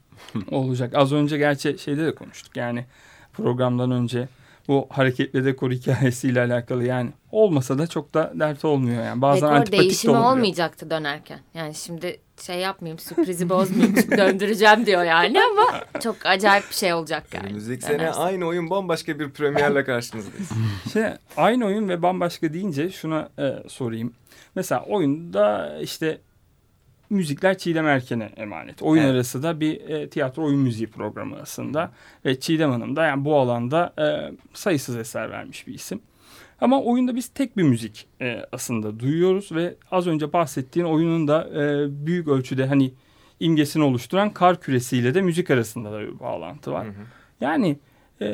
olacak. 0.51 0.95
Az 0.95 1.13
önce 1.13 1.39
gerçi 1.39 1.79
şeyde 1.79 2.07
de 2.07 2.15
konuştuk 2.15 2.57
yani 2.57 2.85
programdan 3.33 3.91
önce 3.91 4.29
bu 4.69 4.87
hareketli 4.91 5.45
dekor 5.45 5.71
hikayesiyle 5.71 6.41
alakalı 6.41 6.85
yani 6.85 7.11
olmasa 7.33 7.79
da 7.79 7.87
çok 7.87 8.15
da 8.15 8.33
dert 8.35 8.65
olmuyor 8.65 9.05
yani. 9.05 9.23
Bazen 9.23 9.43
Dekor 9.43 9.57
antipatik 9.57 9.81
de 9.81 9.83
değişimi 9.83 10.11
olabiliyor. 10.11 10.33
olmayacaktı 10.33 10.91
dönerken. 10.91 11.39
Yani 11.55 11.75
şimdi 11.75 12.21
şey 12.43 12.57
yapmayayım 12.59 12.99
sürprizi 12.99 13.49
bozmayayım 13.49 13.97
döndüreceğim 14.11 14.87
diyor 14.87 15.05
yani 15.05 15.39
ama 15.53 15.81
çok 16.03 16.17
acayip 16.27 16.71
bir 16.71 16.75
şey 16.75 16.95
olacak 16.95 17.25
yani. 17.35 17.47
Önümüzdeki 17.47 17.83
sene 17.85 18.11
aynı 18.11 18.47
oyun 18.47 18.71
bambaşka 18.71 19.19
bir 19.19 19.31
premierle 19.31 19.85
karşınızdayız. 19.85 20.51
Şey, 20.93 21.05
aynı 21.37 21.67
oyun 21.67 21.89
ve 21.89 22.03
bambaşka 22.03 22.53
deyince 22.53 22.91
şuna 22.91 23.29
e, 23.39 23.69
sorayım. 23.69 24.13
Mesela 24.55 24.85
oyunda 24.85 25.79
işte 25.83 26.19
müzikler 27.11 27.59
Çiğdem 27.59 27.87
Erken'e 27.87 28.25
emanet. 28.37 28.83
Oyun 28.83 29.03
Evet. 29.03 29.15
arası 29.15 29.43
da 29.43 29.61
bir 29.61 29.81
e, 29.81 30.09
tiyatro 30.09 30.45
oyun 30.45 30.61
müziği 30.61 30.87
programı 30.87 31.37
aslında. 31.43 31.93
Ve 32.25 32.41
Çiğdem 32.41 32.71
Hanım 32.71 32.97
da 32.97 33.05
yani 33.07 33.25
bu 33.25 33.37
alanda 33.37 33.93
e, 33.99 34.33
sayısız 34.55 34.97
eser 34.97 35.31
vermiş 35.31 35.67
bir 35.67 35.75
isim. 35.75 36.01
Ama 36.61 36.83
oyunda 36.83 37.17
biz 37.17 37.29
tek 37.29 37.57
bir 37.57 37.63
müzik 37.63 38.07
e, 38.21 38.47
aslında 38.53 39.01
duyuyoruz 39.01 39.53
ve 39.53 39.75
az 39.91 40.07
önce 40.07 40.33
bahsettiğin 40.33 40.87
oyunun 40.87 41.29
da 41.29 41.49
e, 41.55 41.87
büyük 42.07 42.29
ölçüde 42.29 42.67
hani 42.67 42.93
imgesini 43.41 43.83
oluşturan 43.83 44.31
kar 44.31 44.61
küresiyle 44.61 45.15
de 45.15 45.23
müzik 45.23 45.51
arasında 45.51 45.93
da 45.93 46.01
bir 46.01 46.21
bağlantı 46.21 46.73
var. 46.73 46.87
Hı 46.87 46.91
hı. 46.91 47.05
Yani 47.41 47.79
e, 48.21 48.27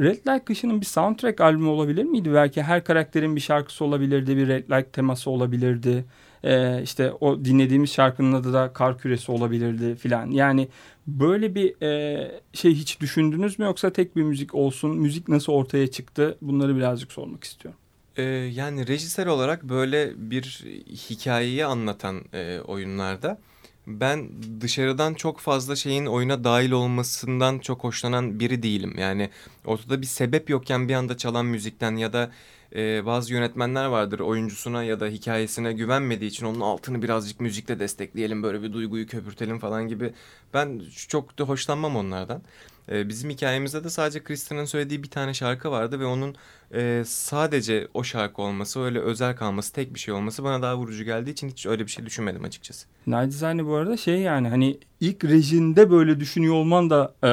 Red 0.00 0.26
Light 0.28 0.44
Kışı'nın 0.44 0.80
bir 0.80 0.86
soundtrack 0.86 1.40
albümü 1.40 1.68
olabilir 1.68 2.04
miydi? 2.04 2.34
Belki 2.34 2.62
her 2.62 2.84
karakterin 2.84 3.36
bir 3.36 3.40
şarkısı 3.40 3.84
olabilirdi, 3.84 4.36
bir 4.36 4.48
Red 4.48 4.70
Light 4.70 4.92
teması 4.92 5.30
olabilirdi. 5.30 6.04
E, 6.44 6.82
işte 6.82 7.12
o 7.20 7.44
dinlediğimiz 7.44 7.92
şarkının 7.92 8.32
adı 8.32 8.52
da 8.52 8.72
Kar 8.72 8.98
Küresi 8.98 9.32
olabilirdi 9.32 9.96
filan. 9.96 10.30
Yani 10.30 10.68
böyle 11.06 11.54
bir 11.54 11.82
e, 11.82 12.40
şey 12.52 12.74
hiç 12.74 13.00
düşündünüz 13.00 13.58
mü 13.58 13.64
yoksa 13.64 13.90
tek 13.90 14.16
bir 14.16 14.22
müzik 14.22 14.54
olsun? 14.54 14.96
Müzik 14.96 15.28
nasıl 15.28 15.52
ortaya 15.52 15.86
çıktı? 15.86 16.38
Bunları 16.42 16.76
birazcık 16.76 17.12
sormak 17.12 17.44
istiyorum. 17.44 17.80
Ee, 18.16 18.22
yani 18.32 18.88
rejisör 18.88 19.26
olarak 19.26 19.62
böyle 19.62 20.12
bir 20.16 20.64
hikayeyi 21.10 21.66
anlatan 21.66 22.22
e, 22.32 22.60
oyunlarda 22.60 23.38
ben 23.86 24.28
dışarıdan 24.60 25.14
çok 25.14 25.40
fazla 25.40 25.76
şeyin 25.76 26.06
oyuna 26.06 26.44
dahil 26.44 26.70
olmasından 26.70 27.58
çok 27.58 27.84
hoşlanan 27.84 28.40
biri 28.40 28.62
değilim. 28.62 28.94
Yani 28.98 29.30
ortada 29.64 30.00
bir 30.00 30.06
sebep 30.06 30.50
yokken 30.50 30.88
bir 30.88 30.94
anda 30.94 31.16
çalan 31.16 31.46
müzikten 31.46 31.96
ya 31.96 32.12
da 32.12 32.30
e, 32.74 33.06
bazı 33.06 33.32
yönetmenler 33.32 33.86
vardır 33.86 34.20
oyuncusuna 34.20 34.84
ya 34.84 35.00
da 35.00 35.06
hikayesine 35.06 35.72
güvenmediği 35.72 36.30
için 36.30 36.46
onun 36.46 36.60
altını 36.60 37.02
birazcık 37.02 37.40
müzikle 37.40 37.78
destekleyelim 37.80 38.42
böyle 38.42 38.62
bir 38.62 38.72
duyguyu 38.72 39.06
köpürtelim 39.06 39.58
falan 39.58 39.88
gibi. 39.88 40.12
Ben 40.54 40.82
çok 41.08 41.38
da 41.38 41.44
hoşlanmam 41.44 41.96
onlardan. 41.96 42.42
E, 42.92 43.08
bizim 43.08 43.30
hikayemizde 43.30 43.84
de 43.84 43.90
sadece 43.90 44.22
Kristen'ın 44.22 44.64
söylediği 44.64 45.02
bir 45.02 45.10
tane 45.10 45.34
şarkı 45.34 45.70
vardı 45.70 46.00
ve 46.00 46.04
onun 46.04 46.36
e, 46.74 47.02
sadece 47.06 47.88
o 47.94 48.04
şarkı 48.04 48.42
olması, 48.42 48.80
öyle 48.80 49.00
özel 49.00 49.36
kalması, 49.36 49.72
tek 49.72 49.94
bir 49.94 50.00
şey 50.00 50.14
olması 50.14 50.44
bana 50.44 50.62
daha 50.62 50.76
vurucu 50.76 51.04
geldiği 51.04 51.30
için 51.30 51.48
hiç 51.48 51.66
öyle 51.66 51.86
bir 51.86 51.90
şey 51.90 52.06
düşünmedim 52.06 52.44
açıkçası. 52.44 52.86
Nacizane 53.06 53.66
bu 53.66 53.74
arada 53.74 53.96
şey 53.96 54.20
yani 54.20 54.48
hani 54.48 54.78
ilk 55.00 55.24
rejinde 55.24 55.90
böyle 55.90 56.20
düşünüyor 56.20 56.54
olman 56.54 56.90
da 56.90 57.14
e, 57.24 57.30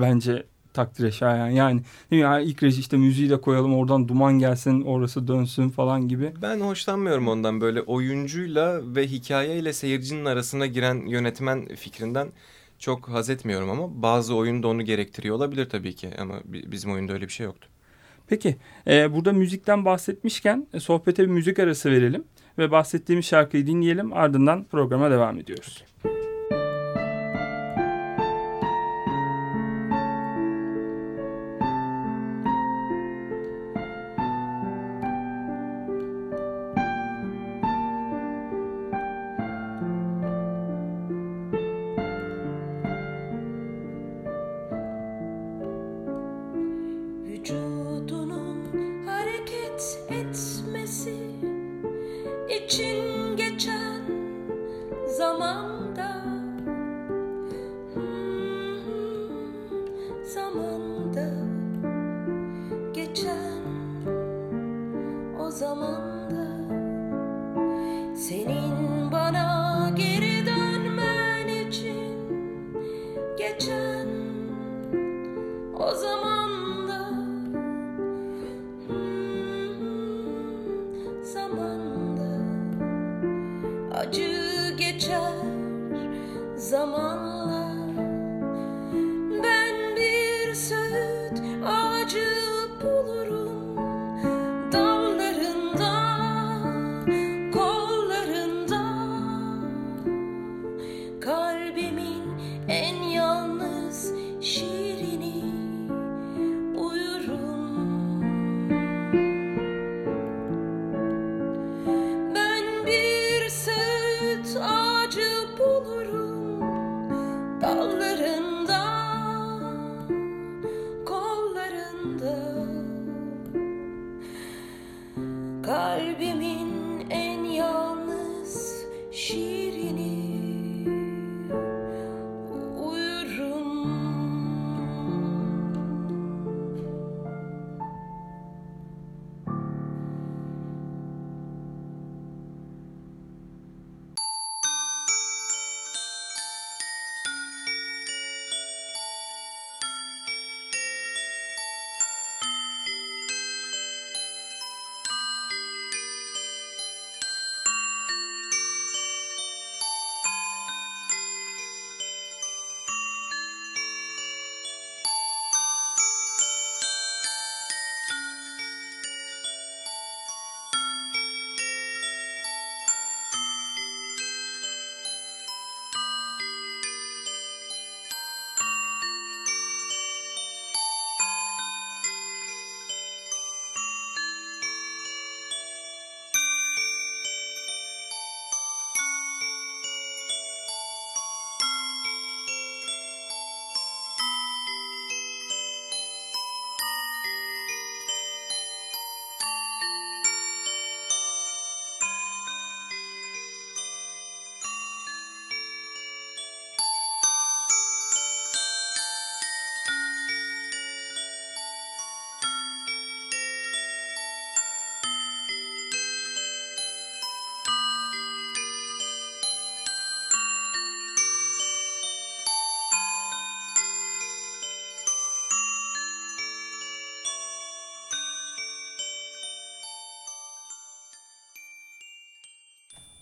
bence 0.00 0.46
takdire 0.76 1.12
şayan. 1.12 1.48
Yani 1.48 1.80
değil 2.10 2.22
mi? 2.22 2.24
Yani 2.24 2.44
ilk 2.44 2.62
reji 2.62 2.80
işte 2.80 2.96
müziği 2.96 3.30
de 3.30 3.40
koyalım 3.40 3.74
oradan 3.74 4.08
duman 4.08 4.38
gelsin 4.38 4.82
orası 4.82 5.28
dönsün 5.28 5.68
falan 5.68 6.08
gibi. 6.08 6.32
Ben 6.42 6.60
hoşlanmıyorum 6.60 7.28
ondan 7.28 7.60
böyle 7.60 7.80
oyuncuyla 7.82 8.94
ve 8.96 9.06
hikayeyle 9.06 9.72
seyircinin 9.72 10.24
arasına 10.24 10.66
giren 10.66 11.06
yönetmen 11.06 11.66
fikrinden 11.76 12.28
çok 12.78 13.08
haz 13.08 13.30
etmiyorum 13.30 13.70
ama 13.70 14.02
bazı 14.02 14.34
oyunda 14.34 14.68
onu 14.68 14.82
gerektiriyor 14.82 15.36
olabilir 15.36 15.68
tabii 15.68 15.94
ki 15.94 16.10
ama 16.18 16.34
bi- 16.44 16.72
bizim 16.72 16.92
oyunda 16.92 17.12
öyle 17.12 17.24
bir 17.24 17.32
şey 17.32 17.46
yoktu. 17.46 17.68
Peki 18.28 18.56
e, 18.86 19.14
burada 19.14 19.32
müzikten 19.32 19.84
bahsetmişken 19.84 20.66
e, 20.74 20.80
sohbete 20.80 21.22
bir 21.22 21.28
müzik 21.28 21.58
arası 21.58 21.90
verelim 21.90 22.24
ve 22.58 22.70
bahsettiğimiz 22.70 23.26
şarkıyı 23.26 23.66
dinleyelim 23.66 24.12
ardından 24.12 24.64
programa 24.64 25.10
devam 25.10 25.38
ediyoruz. 25.38 25.84
Vücudunun 26.04 26.15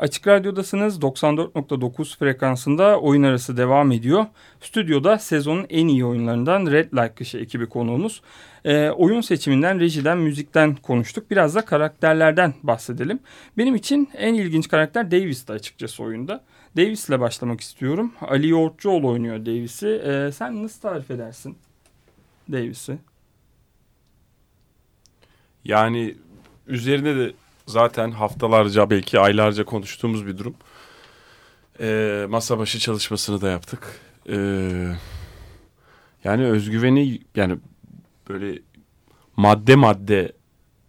Açık 0.05 0.27
Radyo'dasınız. 0.27 0.99
94.9 0.99 2.19
frekansında 2.19 3.01
oyun 3.01 3.23
arası 3.23 3.57
devam 3.57 3.93
ediyor. 3.93 4.27
Stüdyoda 4.61 5.19
sezonun 5.19 5.67
en 5.71 5.89
iyi 5.89 6.05
oyunlarından 6.05 6.67
Red 6.67 6.93
Light 6.93 7.15
Kışı 7.15 7.39
ekibi 7.39 7.67
konuğumuz. 7.67 8.23
Ee, 8.65 8.91
oyun 8.91 9.21
seçiminden, 9.21 9.81
rejiden, 9.81 10.19
müzikten 10.19 10.75
konuştuk. 10.75 11.31
Biraz 11.31 11.55
da 11.55 11.65
karakterlerden 11.65 12.55
bahsedelim. 12.63 13.19
Benim 13.59 13.75
için 13.75 14.09
en 14.15 14.35
ilginç 14.35 14.69
karakter 14.69 15.11
Davis'ti 15.11 15.53
açıkçası 15.53 16.03
oyunda. 16.03 16.45
Davis'le 16.77 17.21
başlamak 17.21 17.61
istiyorum. 17.61 18.13
Ali 18.21 18.49
Yoğurtçuoğlu 18.49 19.09
oynuyor 19.09 19.47
Davis'i. 19.47 19.89
Ee, 19.89 20.33
sen 20.33 20.63
nasıl 20.63 20.81
tarif 20.81 21.11
edersin 21.11 21.59
Davis'i? 22.53 22.99
Yani 25.65 26.15
üzerine 26.67 27.17
de 27.17 27.33
zaten 27.67 28.11
haftalarca 28.11 28.91
belki 28.91 29.21
aylarca 29.21 29.65
konuştuğumuz 29.65 30.27
bir 30.27 30.39
durum. 30.39 30.55
Ee, 31.81 32.27
masa 32.29 32.59
başı 32.59 32.79
çalışmasını 32.79 33.41
da 33.41 33.49
yaptık. 33.49 34.01
Ee, 34.29 34.95
yani 36.25 36.47
özgüveni 36.47 37.21
yani 37.37 37.59
böyle 38.29 38.59
madde 39.37 39.75
madde 39.77 40.33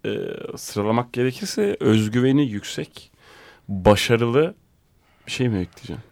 e, 0.04 0.10
sıralamak 0.56 1.12
gerekirse 1.12 1.76
özgüveni 1.80 2.50
yüksek, 2.50 3.12
başarılı 3.68 4.54
bir 5.26 5.32
şey 5.32 5.48
mi 5.48 5.58
ekleyeceğim? 5.58 6.02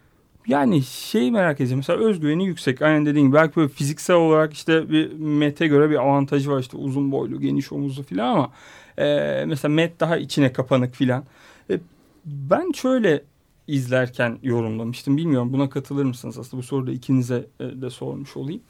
Yani 0.47 0.81
şey 0.83 1.31
merak 1.31 1.61
edeceğim. 1.61 1.79
Mesela 1.79 1.99
özgüveni 1.99 2.45
yüksek. 2.45 2.81
Aynen 2.81 3.05
dediğin 3.05 3.25
gibi. 3.25 3.35
Belki 3.35 3.55
böyle 3.55 3.69
fiziksel 3.69 4.15
olarak 4.15 4.53
işte 4.53 4.89
bir 4.89 5.13
Met'e 5.13 5.67
göre 5.67 5.89
bir 5.89 5.95
avantajı 5.95 6.51
var. 6.51 6.59
işte 6.59 6.77
uzun 6.77 7.11
boylu, 7.11 7.41
geniş 7.41 7.71
omuzlu 7.71 8.03
falan 8.03 8.27
ama 8.27 8.51
e, 8.97 9.43
mesela 9.47 9.73
Met 9.73 9.99
daha 9.99 10.17
içine 10.17 10.53
kapanık 10.53 10.95
filan. 10.95 11.23
E, 11.69 11.79
ben 12.25 12.71
şöyle 12.71 13.23
izlerken 13.67 14.39
yorumlamıştım. 14.43 15.17
Bilmiyorum 15.17 15.53
buna 15.53 15.69
katılır 15.69 16.03
mısınız? 16.03 16.39
Aslında 16.39 16.63
bu 16.63 16.65
soruda 16.65 16.91
ikinize 16.91 17.47
e, 17.59 17.63
de 17.81 17.89
sormuş 17.89 18.37
olayım. 18.37 18.61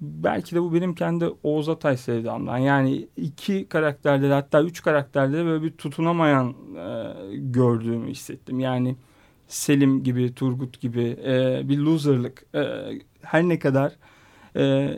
Belki 0.00 0.54
de 0.54 0.62
bu 0.62 0.74
benim 0.74 0.94
kendi 0.94 1.26
Oğuz 1.42 1.68
Atay 1.68 1.96
sevdamdan. 1.96 2.58
Yani 2.58 3.08
iki 3.16 3.66
karakterde 3.68 4.28
de 4.28 4.32
hatta 4.32 4.62
üç 4.62 4.82
karakterde 4.82 5.38
de 5.38 5.44
böyle 5.44 5.62
bir 5.64 5.70
tutunamayan 5.70 6.54
e, 6.76 7.14
gördüğümü 7.36 8.10
hissettim. 8.10 8.60
Yani 8.60 8.96
Selim 9.48 10.04
gibi, 10.04 10.34
Turgut 10.34 10.80
gibi 10.80 11.16
e, 11.24 11.60
bir 11.68 11.78
loserlık. 11.78 12.44
E, 12.54 12.62
her 13.22 13.42
ne 13.42 13.58
kadar 13.58 13.92
e, 14.56 14.90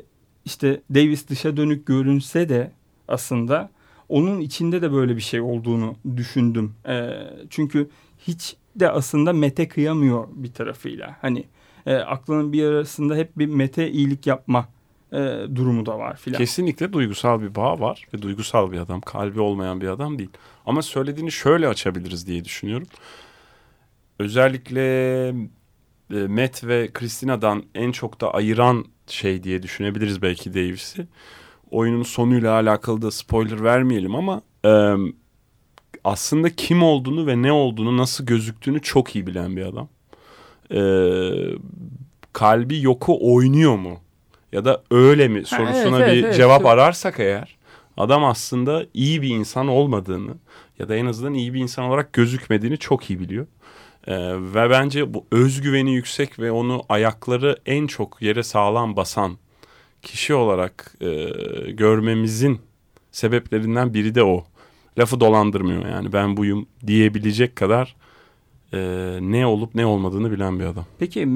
işte 0.45 0.81
Davis 0.95 1.29
dışa 1.29 1.57
dönük 1.57 1.87
görünse 1.87 2.49
de 2.49 2.73
aslında 3.09 3.71
onun 4.09 4.41
içinde 4.41 4.83
de 4.83 4.93
böyle 4.93 5.17
bir 5.17 5.21
şey 5.21 5.41
olduğunu 5.41 5.95
düşündüm. 6.17 6.75
E, 6.89 7.11
çünkü 7.51 7.89
hiç 8.19 8.57
de 8.77 8.91
aslında 8.91 9.33
Mete 9.33 9.69
kıyamıyor 9.69 10.29
bir 10.33 10.53
tarafıyla. 10.53 11.17
Hani 11.21 11.45
e, 11.87 11.95
aklının 11.95 12.53
bir 12.53 12.65
arasında 12.65 13.17
hep 13.17 13.39
bir 13.39 13.47
Mete 13.47 13.91
iyilik 13.91 14.27
yapma 14.27 14.69
e, 15.13 15.17
durumu 15.55 15.87
da 15.87 15.99
var 15.99 16.17
filan. 16.17 16.39
Kesinlikle 16.39 16.93
duygusal 16.93 17.43
bir 17.43 17.55
bağ 17.55 17.81
var 17.81 18.07
ve 18.15 18.23
duygusal 18.23 18.73
bir 18.73 18.79
adam, 18.79 19.01
kalbi 19.01 19.41
olmayan 19.41 19.81
bir 19.81 19.89
adam 19.89 20.19
değil. 20.19 20.31
Ama 20.67 20.83
söylediğini 20.83 21.33
şöyle 21.33 21.69
açabiliriz 21.69 22.27
diye 22.27 22.45
düşünüyorum. 22.45 22.87
Özellikle 24.21 24.83
e, 26.11 26.27
Matt 26.29 26.65
ve 26.65 26.89
Christina'dan 26.93 27.63
en 27.75 27.93
çok 27.93 28.21
da 28.21 28.35
ayıran 28.35 28.85
şey 29.07 29.43
diye 29.43 29.63
düşünebiliriz 29.63 30.23
belki 30.23 30.55
Davis'i. 30.55 31.07
Oyunun 31.71 32.03
sonuyla 32.03 32.53
alakalı 32.53 33.03
da 33.03 33.11
spoiler 33.11 33.65
vermeyelim 33.65 34.15
ama 34.15 34.43
e, 34.65 34.95
aslında 36.05 36.51
kim 36.51 36.83
olduğunu 36.83 37.27
ve 37.27 37.43
ne 37.43 37.53
olduğunu 37.53 37.97
nasıl 37.97 38.27
gözüktüğünü 38.27 38.83
çok 38.83 39.17
iyi 39.17 39.27
bilen 39.27 39.57
bir 39.57 39.63
adam. 39.63 39.89
E, 40.71 40.81
kalbi 42.33 42.83
yoku 42.83 43.35
oynuyor 43.35 43.77
mu? 43.77 44.01
Ya 44.53 44.65
da 44.65 44.83
öyle 44.91 45.29
mi 45.29 45.45
sorusuna 45.45 45.99
evet, 45.99 46.09
bir 46.09 46.15
evet, 46.15 46.25
evet. 46.25 46.37
cevap 46.37 46.67
ararsak 46.67 47.21
eğer 47.21 47.59
adam 47.97 48.25
aslında 48.25 48.87
iyi 48.95 49.23
bir 49.23 49.29
insan 49.29 49.69
olmadığını 49.69 50.35
ya 50.79 50.89
da 50.89 50.97
en 50.97 51.07
azından 51.07 51.35
iyi 51.35 51.55
bir 51.55 51.61
insan 51.61 51.85
olarak 51.85 52.13
gözükmediğini 52.13 52.79
çok 52.79 53.11
iyi 53.11 53.21
biliyor. 53.21 53.47
Ee, 54.11 54.15
ve 54.55 54.71
bence 54.71 55.15
bu 55.15 55.27
özgüveni 55.33 55.95
yüksek 55.95 56.39
ve 56.39 56.53
onu 56.53 56.83
ayakları 56.89 57.57
en 57.67 57.87
çok 57.87 58.23
yere 58.23 58.43
sağlam 58.43 58.97
basan 58.97 59.37
kişi 60.03 60.35
olarak 60.35 60.95
e, 61.01 61.27
görmemizin 61.71 62.59
sebeplerinden 63.13 63.95
biri 63.95 64.15
de 64.15 64.23
o. 64.23 64.45
Lafı 64.99 65.21
dolandırmıyor 65.21 65.87
yani 65.87 66.13
ben 66.13 66.37
buyum 66.37 66.67
diyebilecek 66.87 67.57
kadar 67.57 67.97
e, 68.73 68.79
ne 69.21 69.47
olup 69.47 69.75
ne 69.75 69.87
olmadığını 69.87 70.33
bilen 70.33 70.61
bir 70.61 70.65
adam. 70.65 70.87
Peki 70.99 71.29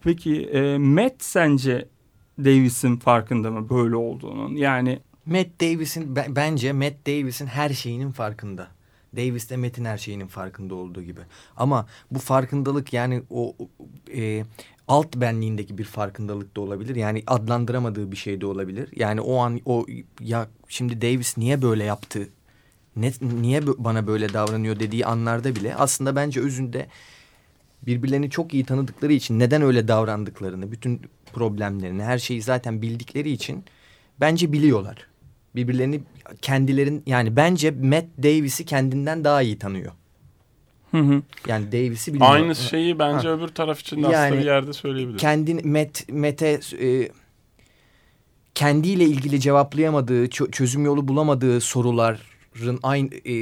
peki 0.00 0.42
e, 0.42 0.78
Matt 0.78 1.14
sence 1.18 1.88
Davis'in 2.38 2.96
farkında 2.96 3.50
mı 3.50 3.70
böyle 3.70 3.96
olduğunun? 3.96 4.56
Yani 4.56 4.98
Matt 5.26 5.60
Davis'in 5.60 6.16
be- 6.16 6.26
bence 6.28 6.72
Matt 6.72 7.06
Davis'in 7.06 7.46
her 7.46 7.70
şeyinin 7.70 8.12
farkında. 8.12 8.75
Davis 9.16 9.50
de 9.50 9.56
Matt'in 9.56 9.84
her 9.84 9.98
şeyinin 9.98 10.26
farkında 10.26 10.74
olduğu 10.74 11.02
gibi. 11.02 11.20
Ama 11.56 11.86
bu 12.10 12.18
farkındalık 12.18 12.92
yani 12.92 13.22
o 13.30 13.56
e, 14.14 14.44
alt 14.88 15.16
benliğindeki 15.16 15.78
bir 15.78 15.84
farkındalık 15.84 16.56
da 16.56 16.60
olabilir. 16.60 16.96
Yani 16.96 17.22
adlandıramadığı 17.26 18.12
bir 18.12 18.16
şey 18.16 18.40
de 18.40 18.46
olabilir. 18.46 18.88
Yani 18.96 19.20
o 19.20 19.36
an 19.38 19.60
o 19.64 19.86
ya 20.20 20.48
şimdi 20.68 21.02
Davis 21.02 21.38
niye 21.38 21.62
böyle 21.62 21.84
yaptı? 21.84 22.28
Ne, 22.96 23.12
niye 23.20 23.66
bana 23.66 24.06
böyle 24.06 24.32
davranıyor 24.32 24.80
dediği 24.80 25.06
anlarda 25.06 25.54
bile 25.56 25.74
aslında 25.74 26.16
bence 26.16 26.40
özünde 26.40 26.86
birbirlerini 27.82 28.30
çok 28.30 28.54
iyi 28.54 28.64
tanıdıkları 28.64 29.12
için 29.12 29.38
neden 29.38 29.62
öyle 29.62 29.88
davrandıklarını, 29.88 30.72
bütün 30.72 31.00
problemlerini, 31.32 32.02
her 32.02 32.18
şeyi 32.18 32.42
zaten 32.42 32.82
bildikleri 32.82 33.30
için 33.30 33.64
bence 34.20 34.52
biliyorlar. 34.52 35.06
Birbirlerini 35.54 36.00
kendilerin 36.42 37.02
yani 37.06 37.36
bence 37.36 37.70
Matt 37.70 38.04
Davis'i 38.22 38.64
kendinden 38.64 39.24
daha 39.24 39.42
iyi 39.42 39.58
tanıyor. 39.58 39.92
hı 40.90 40.98
hı. 40.98 41.22
Yani 41.48 41.72
Davis'i 41.72 42.14
biliyor. 42.14 42.30
Aynı 42.30 42.54
şeyi 42.56 42.98
bence 42.98 43.28
Ha. 43.28 43.34
öbür 43.34 43.48
taraf 43.48 43.80
için 43.80 43.96
de 43.96 44.06
aslında 44.06 44.18
Yani 44.26 44.40
bir 44.40 44.44
yerde 44.46 44.72
söyleyebiliriz. 44.72 45.20
Kendin 45.20 45.68
Matt 45.68 46.08
Matt'e 46.12 46.60
e, 46.80 47.08
kendiyle 48.54 49.04
ilgili 49.04 49.40
cevaplayamadığı, 49.40 50.26
çö- 50.26 50.50
çözüm 50.50 50.84
yolu 50.84 51.08
bulamadığı 51.08 51.60
soruların 51.60 52.78
aynı 52.82 53.08
e, 53.14 53.32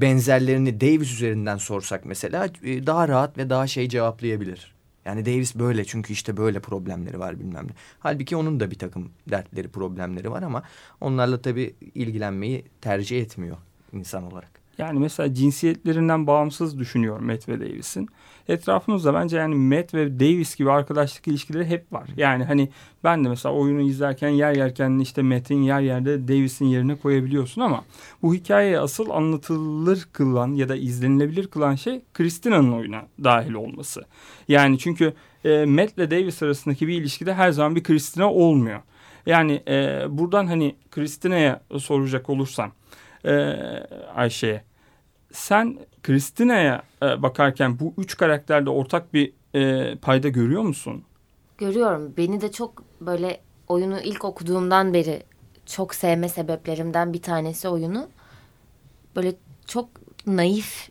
benzerlerini 0.00 0.80
Davis 0.80 1.12
üzerinden 1.12 1.56
sorsak 1.56 2.04
mesela 2.04 2.48
e, 2.62 2.86
daha 2.86 3.08
rahat 3.08 3.38
ve 3.38 3.50
daha 3.50 3.66
şey 3.66 3.88
cevaplayabilir. 3.88 4.73
Yani 5.04 5.26
Davis 5.26 5.54
böyle 5.54 5.84
çünkü 5.84 6.12
işte 6.12 6.36
böyle 6.36 6.60
problemleri 6.60 7.18
var 7.18 7.40
bilmem 7.40 7.66
ne. 7.66 7.72
Halbuki 7.98 8.36
onun 8.36 8.60
da 8.60 8.70
bir 8.70 8.78
takım 8.78 9.10
dertleri, 9.30 9.68
problemleri 9.68 10.30
var 10.30 10.42
ama 10.42 10.62
onlarla 11.00 11.42
tabii 11.42 11.74
ilgilenmeyi 11.94 12.64
tercih 12.80 13.20
etmiyor 13.20 13.56
insan 13.92 14.32
olarak. 14.32 14.63
Yani 14.78 14.98
mesela 14.98 15.34
cinsiyetlerinden 15.34 16.26
bağımsız 16.26 16.78
düşünüyorum 16.78 17.26
Matt 17.26 17.48
ve 17.48 17.60
Davis'in. 17.60 18.08
Etrafımızda 18.48 19.14
bence 19.14 19.36
yani 19.36 19.54
Matt 19.54 19.94
ve 19.94 20.20
Davis 20.20 20.56
gibi 20.56 20.70
arkadaşlık 20.70 21.28
ilişkileri 21.28 21.66
hep 21.66 21.92
var. 21.92 22.08
Yani 22.16 22.44
hani 22.44 22.68
ben 23.04 23.24
de 23.24 23.28
mesela 23.28 23.54
oyunu 23.54 23.80
izlerken 23.80 24.28
yer 24.28 24.56
yerken 24.56 24.98
işte 24.98 25.22
Matt'in 25.22 25.62
yer 25.62 25.80
yerde 25.80 26.28
Davis'in 26.28 26.66
yerine 26.66 26.96
koyabiliyorsun 26.96 27.60
ama 27.60 27.84
bu 28.22 28.34
hikayeye 28.34 28.80
asıl 28.80 29.10
anlatılır 29.10 30.08
kılan 30.12 30.54
ya 30.54 30.68
da 30.68 30.76
izlenilebilir 30.76 31.46
kılan 31.46 31.74
şey 31.74 32.02
Christina'nın 32.14 32.72
oyuna 32.72 33.02
dahil 33.24 33.52
olması. 33.52 34.02
Yani 34.48 34.78
çünkü 34.78 35.14
e, 35.44 35.64
Matt 35.64 35.98
ile 35.98 36.10
Davis 36.10 36.42
arasındaki 36.42 36.88
bir 36.88 37.00
ilişkide 37.00 37.34
her 37.34 37.50
zaman 37.50 37.76
bir 37.76 37.82
Christina 37.82 38.32
olmuyor. 38.32 38.80
Yani 39.26 39.62
e, 39.68 40.04
buradan 40.08 40.46
hani 40.46 40.74
Christina'ya 40.90 41.60
soracak 41.78 42.30
olursam 42.30 42.72
e, 43.24 43.32
Ayşe'ye. 44.14 44.64
Sen 45.32 45.78
Christina'ya 46.02 46.82
e, 47.02 47.22
bakarken 47.22 47.78
bu 47.78 47.94
üç 47.98 48.16
karakterde 48.16 48.70
ortak 48.70 49.14
bir 49.14 49.32
e, 49.54 49.94
payda 49.96 50.28
görüyor 50.28 50.62
musun? 50.62 51.04
Görüyorum. 51.58 52.14
Beni 52.16 52.40
de 52.40 52.52
çok 52.52 52.82
böyle 53.00 53.40
oyunu 53.68 54.00
ilk 54.00 54.24
okuduğumdan 54.24 54.94
beri 54.94 55.22
çok 55.66 55.94
sevme 55.94 56.28
sebeplerimden 56.28 57.12
bir 57.12 57.22
tanesi 57.22 57.68
oyunu. 57.68 58.08
Böyle 59.16 59.34
çok 59.66 59.88
naif 60.26 60.88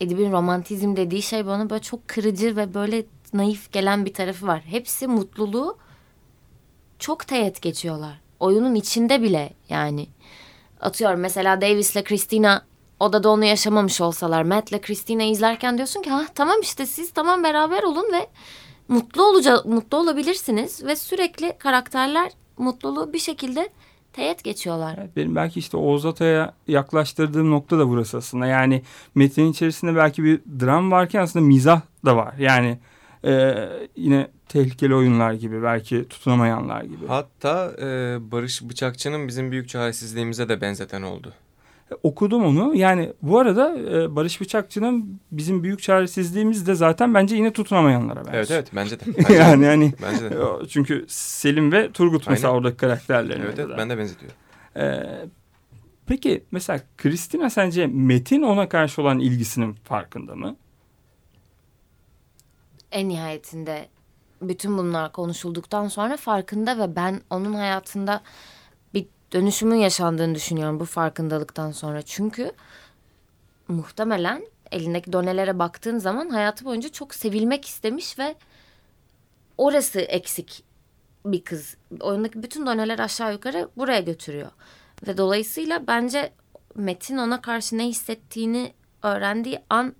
Edip'in 0.00 0.32
romantizm 0.32 0.96
dediği 0.96 1.22
şey 1.22 1.46
bana 1.46 1.70
böyle 1.70 1.82
çok 1.82 2.08
kırıcı 2.08 2.56
ve 2.56 2.74
böyle 2.74 3.04
naif 3.32 3.72
gelen 3.72 4.04
bir 4.04 4.14
tarafı 4.14 4.46
var. 4.46 4.62
Hepsi 4.66 5.06
mutluluğu 5.06 5.78
çok 6.98 7.26
teğet 7.26 7.62
geçiyorlar. 7.62 8.20
Oyunun 8.40 8.74
içinde 8.74 9.22
bile 9.22 9.50
yani. 9.68 10.06
Atıyorum 10.86 11.20
mesela 11.20 11.60
Davis'le 11.60 12.04
Christina 12.04 12.62
odada 13.00 13.30
onu 13.30 13.44
yaşamamış 13.44 14.00
olsalar 14.00 14.42
Matt'le 14.42 14.82
Christina 14.82 15.22
izlerken 15.22 15.76
diyorsun 15.76 16.02
ki 16.02 16.10
ha 16.10 16.26
tamam 16.34 16.56
işte 16.62 16.86
siz 16.86 17.10
tamam 17.10 17.44
beraber 17.44 17.82
olun 17.82 18.12
ve 18.12 18.26
mutlu 18.88 19.22
olacak 19.22 19.66
mutlu 19.66 19.98
olabilirsiniz 19.98 20.84
ve 20.84 20.96
sürekli 20.96 21.58
karakterler 21.58 22.32
mutluluğu 22.58 23.12
bir 23.12 23.18
şekilde 23.18 23.68
teğet 24.12 24.44
geçiyorlar. 24.44 24.96
Benim 25.16 25.36
belki 25.36 25.58
işte 25.58 25.76
Oğuz 25.76 26.06
Atay'a 26.06 26.52
yaklaştırdığım 26.68 27.50
nokta 27.50 27.78
da 27.78 27.88
burası 27.88 28.16
aslında. 28.16 28.46
Yani 28.46 28.82
metnin 29.14 29.52
içerisinde 29.52 29.96
belki 29.96 30.24
bir 30.24 30.40
dram 30.60 30.90
varken 30.90 31.22
aslında 31.22 31.44
mizah 31.44 31.80
da 32.04 32.16
var. 32.16 32.34
Yani 32.38 32.78
e, 33.24 33.54
yine 33.96 34.28
tehlikeli 34.48 34.94
oyunlar 34.94 35.32
gibi 35.32 35.62
belki 35.62 36.08
tutunamayanlar 36.08 36.82
gibi. 36.82 37.06
Hatta 37.08 37.72
e, 37.80 37.86
Barış 38.32 38.62
Bıçakçı'nın 38.62 39.28
bizim 39.28 39.50
büyük 39.52 39.68
çaresizliğimize 39.68 40.48
de 40.48 40.60
benzeten 40.60 41.02
oldu. 41.02 41.32
Okudum 42.02 42.44
onu. 42.44 42.76
Yani 42.76 43.12
bu 43.22 43.38
arada 43.38 43.78
e, 43.78 44.16
Barış 44.16 44.40
Bıçakçı'nın 44.40 45.20
bizim 45.32 45.62
büyük 45.62 45.82
çaresizliğimiz 45.82 46.66
de 46.66 46.74
zaten 46.74 47.14
bence 47.14 47.36
yine 47.36 47.52
tutunamayanlara 47.52 48.16
benziyor. 48.18 48.34
Evet 48.34 48.50
evet 48.50 48.68
bence 48.74 49.00
de. 49.00 49.04
Bence 49.18 49.28
de. 49.28 49.32
yani 49.32 49.66
hani 49.66 49.92
Bence 50.02 50.30
de. 50.30 50.36
çünkü 50.68 51.04
Selim 51.08 51.72
ve 51.72 51.92
Turgut 51.92 52.28
mesela 52.28 52.48
Aynen. 52.48 52.58
oradaki 52.58 52.76
karakterlerine 52.76 53.44
Evet 53.44 53.58
evet 53.58 53.70
de. 53.70 53.76
ben 53.78 53.90
de 53.90 53.98
benzetiyorum. 53.98 54.36
Ee, 54.76 55.02
peki 56.06 56.44
mesela 56.50 56.80
Kristina 56.98 57.50
sence 57.50 57.86
Metin 57.86 58.42
ona 58.42 58.68
karşı 58.68 59.02
olan 59.02 59.18
ilgisinin 59.18 59.72
farkında 59.72 60.34
mı? 60.34 60.56
En 62.92 63.08
nihayetinde 63.08 63.88
bütün 64.42 64.78
bunlar 64.78 65.12
konuşulduktan 65.12 65.88
sonra 65.88 66.16
farkında 66.16 66.78
ve 66.78 66.96
ben 66.96 67.20
onun 67.30 67.54
hayatında 67.54 68.20
bir 68.94 69.06
dönüşümün 69.32 69.76
yaşandığını 69.76 70.34
düşünüyorum 70.34 70.80
bu 70.80 70.84
farkındalıktan 70.84 71.72
sonra. 71.72 72.02
Çünkü 72.02 72.52
muhtemelen 73.68 74.42
elindeki 74.72 75.12
donelere 75.12 75.58
baktığın 75.58 75.98
zaman 75.98 76.28
hayatı 76.28 76.64
boyunca 76.64 76.88
çok 76.88 77.14
sevilmek 77.14 77.64
istemiş 77.64 78.18
ve 78.18 78.34
orası 79.58 80.00
eksik 80.00 80.64
bir 81.24 81.44
kız. 81.44 81.76
Oyundaki 82.00 82.42
bütün 82.42 82.66
doneler 82.66 82.98
aşağı 82.98 83.32
yukarı 83.32 83.68
buraya 83.76 84.00
götürüyor. 84.00 84.50
Ve 85.06 85.16
dolayısıyla 85.16 85.86
bence 85.86 86.32
Metin 86.74 87.16
ona 87.16 87.40
karşı 87.40 87.78
ne 87.78 87.86
hissettiğini 87.86 88.72
öğrendiği 89.02 89.58
an 89.70 89.94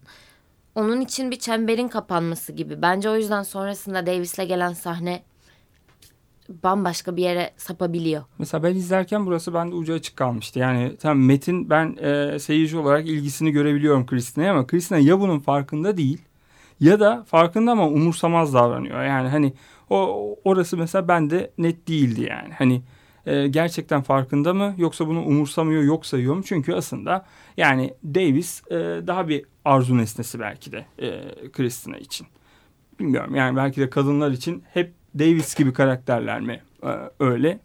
onun 0.76 1.00
için 1.00 1.30
bir 1.30 1.38
çemberin 1.38 1.88
kapanması 1.88 2.52
gibi. 2.52 2.82
Bence 2.82 3.10
o 3.10 3.16
yüzden 3.16 3.42
sonrasında 3.42 4.06
Davis'le 4.06 4.48
gelen 4.48 4.72
sahne 4.72 5.22
bambaşka 6.48 7.16
bir 7.16 7.22
yere 7.22 7.50
sapabiliyor. 7.56 8.22
Mesela 8.38 8.62
ben 8.62 8.74
izlerken 8.74 9.26
burası 9.26 9.54
bende 9.54 9.74
ucu 9.74 9.94
açık 9.94 10.16
kalmıştı. 10.16 10.58
Yani 10.58 10.96
tam 10.96 11.24
Metin 11.24 11.70
ben 11.70 11.96
e, 11.96 12.38
seyirci 12.38 12.78
olarak 12.78 13.06
ilgisini 13.06 13.50
görebiliyorum 13.50 14.06
Kristina'ya 14.06 14.52
ama 14.52 14.66
Kristina 14.66 14.98
ya 14.98 15.20
bunun 15.20 15.38
farkında 15.38 15.96
değil 15.96 16.18
ya 16.80 17.00
da 17.00 17.24
farkında 17.24 17.72
ama 17.72 17.88
umursamaz 17.88 18.54
davranıyor. 18.54 19.04
Yani 19.04 19.28
hani 19.28 19.52
o 19.90 20.36
orası 20.44 20.76
mesela 20.76 21.08
bende 21.08 21.50
net 21.58 21.88
değildi 21.88 22.22
yani. 22.30 22.52
Hani 22.52 22.82
e, 23.26 23.48
gerçekten 23.48 24.02
farkında 24.02 24.54
mı 24.54 24.74
yoksa 24.78 25.06
bunu 25.06 25.24
umursamıyor 25.24 25.82
yok 25.82 26.06
sayıyor 26.06 26.34
mu? 26.34 26.42
Çünkü 26.42 26.74
aslında 26.74 27.26
yani 27.56 27.94
Davis 28.04 28.62
e, 28.70 28.74
daha 29.06 29.28
bir 29.28 29.44
arzu 29.64 29.98
nesnesi 29.98 30.40
belki 30.40 30.72
de 30.72 30.86
e, 30.98 31.32
Kristina 31.52 31.98
için. 31.98 32.26
Bilmiyorum 33.00 33.34
yani 33.34 33.56
belki 33.56 33.80
de 33.80 33.90
kadınlar 33.90 34.30
için 34.30 34.62
hep 34.72 34.92
Davis 35.18 35.54
gibi 35.54 35.72
karakterler 35.72 36.40
mi 36.40 36.62
e, 36.82 36.88
öyle 37.20 37.60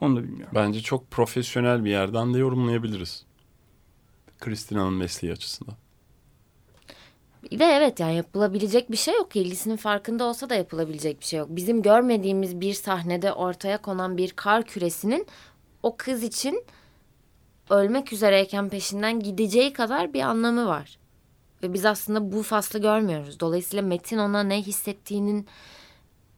onu 0.00 0.16
da 0.16 0.22
bilmiyorum. 0.22 0.52
Bence 0.54 0.80
çok 0.80 1.10
profesyonel 1.10 1.84
bir 1.84 1.90
yerden 1.90 2.34
de 2.34 2.38
yorumlayabiliriz. 2.38 3.26
Kristina'nın 4.40 4.92
mesleği 4.92 5.32
açısından. 5.32 5.74
Bir 7.42 7.58
de 7.58 7.64
evet 7.64 8.00
yani 8.00 8.16
yapılabilecek 8.16 8.90
bir 8.90 8.96
şey 8.96 9.14
yok. 9.14 9.36
İlgisinin 9.36 9.76
farkında 9.76 10.24
olsa 10.24 10.50
da 10.50 10.54
yapılabilecek 10.54 11.20
bir 11.20 11.24
şey 11.24 11.38
yok. 11.38 11.48
Bizim 11.50 11.82
görmediğimiz 11.82 12.60
bir 12.60 12.74
sahnede 12.74 13.32
ortaya 13.32 13.82
konan 13.82 14.16
bir 14.16 14.30
kar 14.30 14.64
küresinin 14.64 15.26
o 15.82 15.96
kız 15.96 16.22
için 16.22 16.64
ölmek 17.70 18.12
üzereyken 18.12 18.68
peşinden 18.68 19.20
gideceği 19.20 19.72
kadar 19.72 20.14
bir 20.14 20.20
anlamı 20.20 20.66
var. 20.66 20.98
Ve 21.62 21.72
biz 21.72 21.84
aslında 21.84 22.32
bu 22.32 22.42
faslı 22.42 22.78
görmüyoruz. 22.78 23.40
Dolayısıyla 23.40 23.82
Metin 23.82 24.18
ona 24.18 24.42
ne 24.42 24.62
hissettiğinin 24.62 25.46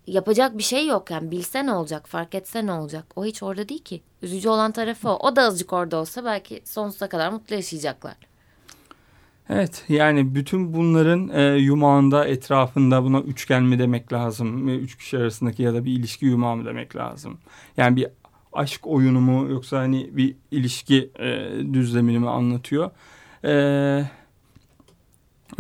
yapacak 0.07 0.59
bir 0.59 0.63
şey 0.63 0.87
yok. 0.87 1.11
Yani 1.11 1.31
bilse 1.31 1.67
ne 1.67 1.73
olacak, 1.73 2.09
fark 2.09 2.35
etse 2.35 2.67
ne 2.67 2.73
olacak. 2.73 3.05
O 3.17 3.25
hiç 3.25 3.43
orada 3.43 3.69
değil 3.69 3.85
ki. 3.85 4.03
Üzücü 4.23 4.49
olan 4.49 4.73
tarafı 4.73 5.09
o. 5.09 5.29
O 5.29 5.37
da 5.37 5.43
azıcık 5.43 5.73
orada 5.73 5.97
olsa 5.97 6.25
belki 6.25 6.63
sonsuza 6.65 7.09
kadar 7.09 7.33
mutlu 7.33 7.55
yaşayacaklar. 7.55 8.17
Evet 9.49 9.85
yani 9.89 10.35
bütün 10.35 10.75
bunların 10.75 11.29
e, 11.29 11.57
yumağında 11.59 12.27
etrafında 12.27 13.05
buna 13.05 13.21
üçgen 13.21 13.63
mi 13.63 13.79
demek 13.79 14.13
lazım? 14.13 14.69
E, 14.69 14.77
Üç 14.77 14.97
kişi 14.99 15.19
arasındaki 15.19 15.63
ya 15.63 15.75
da 15.75 15.85
bir 15.85 15.93
ilişki 15.93 16.27
yumağı 16.27 16.57
mı 16.57 16.65
demek 16.65 16.97
lazım? 16.97 17.39
Yani 17.77 17.97
bir 17.97 18.07
aşk 18.53 18.87
oyunu 18.87 19.21
mu 19.21 19.51
yoksa 19.51 19.79
hani 19.79 20.11
bir 20.17 20.37
ilişki 20.51 21.11
e, 21.19 21.51
düzlemini 21.73 22.19
mi 22.19 22.29
anlatıyor? 22.29 22.91
E, 23.45 23.53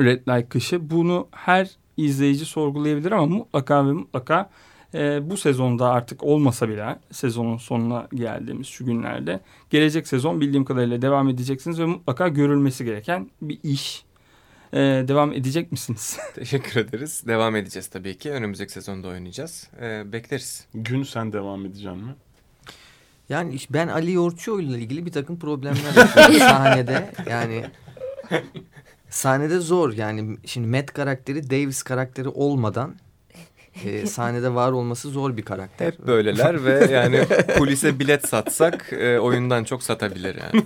Red 0.01 0.27
Light 0.29 0.49
Kışı 0.49 0.91
bunu 0.91 1.29
her 1.31 1.71
izleyici 1.97 2.45
sorgulayabilir 2.45 3.13
ama 3.13 3.27
mutlaka 3.27 3.87
ve 3.87 3.93
mutlaka 3.93 4.51
e, 4.95 5.31
bu 5.31 5.37
sezonda 5.37 5.91
artık 5.91 6.23
olmasa 6.25 6.69
bile 6.69 6.99
sezonun 7.11 7.57
sonuna 7.57 8.09
geldiğimiz 8.15 8.67
şu 8.67 8.87
günlerde 8.87 9.41
gelecek 9.71 10.09
sezon 10.09 10.41
bildiğim 10.41 10.65
kadarıyla 10.65 11.03
devam 11.03 11.29
edeceksiniz 11.29 11.81
ve 11.81 11.85
mutlaka 11.85 12.29
görülmesi 12.29 12.85
gereken 12.85 13.31
bir 13.43 13.59
iş. 13.63 14.05
E, 14.73 14.79
devam 14.79 15.33
edecek 15.33 15.73
misiniz? 15.73 16.19
Teşekkür 16.35 16.81
ederiz. 16.81 17.23
Devam 17.27 17.57
edeceğiz 17.57 17.87
tabii 17.87 18.19
ki. 18.19 18.31
Önümüzdeki 18.31 18.73
sezonda 18.73 19.09
oynayacağız. 19.09 19.69
Ee, 19.81 20.13
bekleriz. 20.13 20.67
Gün 20.75 21.03
sen 21.03 21.33
devam 21.33 21.67
edeceksin 21.67 22.05
mi? 22.05 22.15
Yani 23.29 23.57
ben 23.71 23.89
Ali 23.89 24.13
Yorçuoğlu 24.13 24.63
ile 24.63 24.79
ilgili 24.79 25.07
bir 25.07 25.13
takım 25.13 25.39
problemler 25.39 25.95
yaşıyorum 25.97 26.35
sahnede. 26.39 27.13
Yani 27.31 27.65
sahnede 29.11 29.59
zor 29.59 29.93
yani 29.93 30.37
şimdi 30.45 30.67
Matt 30.67 30.93
karakteri 30.93 31.51
Davis 31.51 31.83
karakteri 31.83 32.29
olmadan 32.29 32.95
e, 33.85 34.07
sahnede 34.07 34.55
var 34.55 34.73
olması 34.73 35.09
zor 35.09 35.37
bir 35.37 35.43
karakter. 35.43 35.87
Hep 35.87 36.07
böyleler 36.07 36.65
ve 36.65 36.93
yani 36.93 37.25
polise 37.59 37.99
bilet 37.99 38.29
satsak 38.29 38.93
e, 38.93 39.19
oyundan 39.19 39.65
çok 39.65 39.83
satabilir 39.83 40.39
yani. 40.43 40.65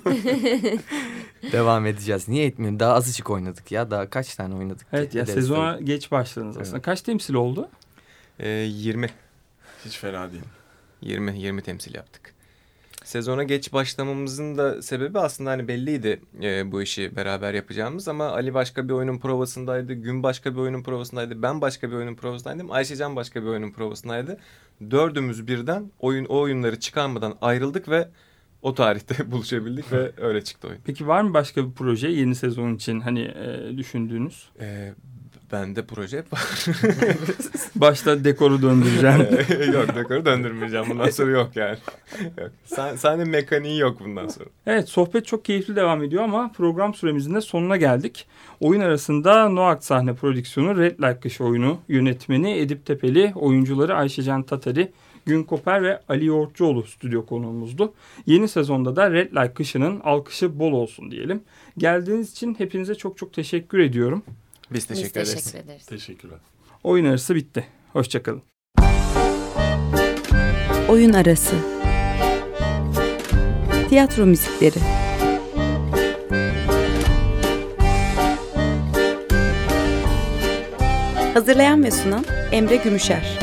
Devam 1.53 1.87
edeceğiz. 1.87 2.29
Niye 2.29 2.47
etmiyorum? 2.47 2.81
Daha 2.81 2.95
azıcık 2.95 3.31
oynadık 3.31 3.73
ya. 3.73 3.91
Daha 3.91 4.11
kaç 4.11 4.35
tane 4.35 4.55
oynadık? 4.55 4.81
ki? 4.81 4.87
evet 4.93 5.15
ya 5.15 5.27
sezona 5.27 5.79
geç 5.81 6.11
başladınız 6.11 6.57
aslında. 6.57 6.77
Evet. 6.77 6.85
Kaç 6.85 7.03
temsil 7.03 7.35
oldu? 7.35 7.69
Ee, 8.39 8.49
20. 8.49 9.11
Hiç 9.85 9.99
fena 9.99 10.33
değil. 10.33 10.43
20 11.01 11.39
20 11.39 11.63
temsil 11.63 11.95
yaptık. 11.95 12.36
Sezona 13.07 13.43
geç 13.43 13.73
başlamamızın 13.73 14.59
da 14.59 14.83
sebebi 14.83 15.19
aslında 15.19 15.51
hani 15.51 15.69
belliydi 15.69 16.21
e, 16.43 16.73
bu 16.73 16.83
işi 16.83 17.17
beraber 17.17 17.55
yapacağımız 17.55 18.09
ama 18.09 18.29
Ali 18.29 18.55
başka 18.55 18.89
bir 18.89 18.93
oyunun 18.93 19.19
provasındaydı, 19.19 19.93
Gün 19.93 20.23
başka 20.23 20.53
bir 20.53 20.59
oyunun 20.59 20.83
provasındaydı, 20.83 21.43
ben 21.43 21.61
başka 21.61 21.91
bir 21.91 21.95
oyunun 21.97 22.15
provasındaydım, 22.15 22.71
Ayşecan 22.71 23.17
başka 23.17 23.43
bir 23.43 23.47
oyunun 23.47 23.71
provasındaydı. 23.71 24.39
Dördümüz 24.91 25.49
birden 25.49 25.91
oyun 26.01 26.25
o 26.25 26.41
oyunları 26.41 26.81
çıkarmadan 26.81 27.39
ayrıldık 27.41 27.89
ve 27.89 28.09
o 28.63 28.75
tarihte 28.75 29.31
buluşabildik 29.31 29.93
ve 29.93 30.13
öyle 30.17 30.45
çıktı 30.45 30.69
oyun. 30.69 30.81
Peki 30.85 31.07
var 31.07 31.23
mı 31.23 31.35
başka 31.35 31.69
bir 31.69 31.73
proje 31.73 32.09
yeni 32.09 32.35
sezon 32.35 32.75
için 32.75 33.01
hani 33.01 33.21
e, 33.21 33.77
düşündüğünüz? 33.77 34.49
Ee, 34.61 34.95
bende 35.53 35.87
proje 35.87 36.25
var. 36.33 36.67
Başta 37.77 38.25
dekoru 38.25 38.63
döndüreceğim. 38.63 39.21
yok 39.75 39.95
dekoru 39.95 40.25
döndürmeyeceğim 40.25 40.87
bundan 40.91 41.11
sonra 41.11 41.31
yok 41.31 41.51
yani. 41.55 41.79
Yok. 42.39 42.51
Sah- 42.67 42.97
sahne 42.97 43.25
mekaniği 43.25 43.79
yok 43.79 44.01
bundan 44.01 44.29
sonra. 44.29 44.47
Evet 44.67 44.89
sohbet 44.89 45.27
çok 45.27 45.45
keyifli 45.45 45.77
devam 45.77 46.03
ediyor 46.03 46.23
ama 46.23 46.53
program 46.53 46.95
süremizin 46.95 47.35
de 47.35 47.41
sonuna 47.41 47.77
geldik. 47.77 48.27
Oyun 48.61 48.81
arasında 48.81 49.49
Noak 49.49 49.85
sahne 49.85 50.15
prodüksiyonu 50.15 50.79
Red 50.79 50.99
Light 50.99 51.21
Kış 51.21 51.41
oyunu 51.41 51.79
yönetmeni 51.89 52.59
Edip 52.59 52.87
Tepeli, 52.87 53.33
oyuncuları 53.35 53.95
Ayşecan 53.95 54.43
Tatari, 54.43 54.93
Gün 55.27 55.43
Koper 55.43 55.83
ve 55.83 56.01
Ali 56.09 56.27
Yoğurtçuoğlu 56.27 56.83
stüdyo 56.83 57.27
konuğumuzdu. 57.27 57.95
Yeni 58.27 58.49
sezonda 58.49 58.97
da 58.97 59.11
Red 59.11 59.33
Light 59.33 59.55
Kışı'nın 59.55 60.01
alkışı 60.01 60.59
bol 60.59 60.73
olsun 60.73 61.11
diyelim. 61.11 61.43
Geldiğiniz 61.79 62.33
için 62.33 62.55
hepinize 62.59 62.95
çok 62.95 63.19
çok 63.19 63.33
teşekkür 63.33 63.79
ediyorum. 63.79 64.23
Biz 64.71 64.85
teşekkür 64.85 65.21
Biz 65.21 65.29
ederiz. 65.31 65.45
teşekkür 65.45 65.65
ederiz. 65.65 65.87
Teşekkürler. 65.87 66.39
Oyun 66.85 67.05
arası 67.05 67.35
bitti. 67.35 67.67
Hoşçakalın. 67.93 68.43
Oyun 70.89 71.13
arası. 71.13 71.57
Tiyatro 73.89 74.27
müzikleri. 74.27 74.79
Hazırlayan 81.35 81.85
ve 81.85 81.91
sunan 81.91 82.25
Emre 82.53 82.77
Gümüşer. 82.77 83.39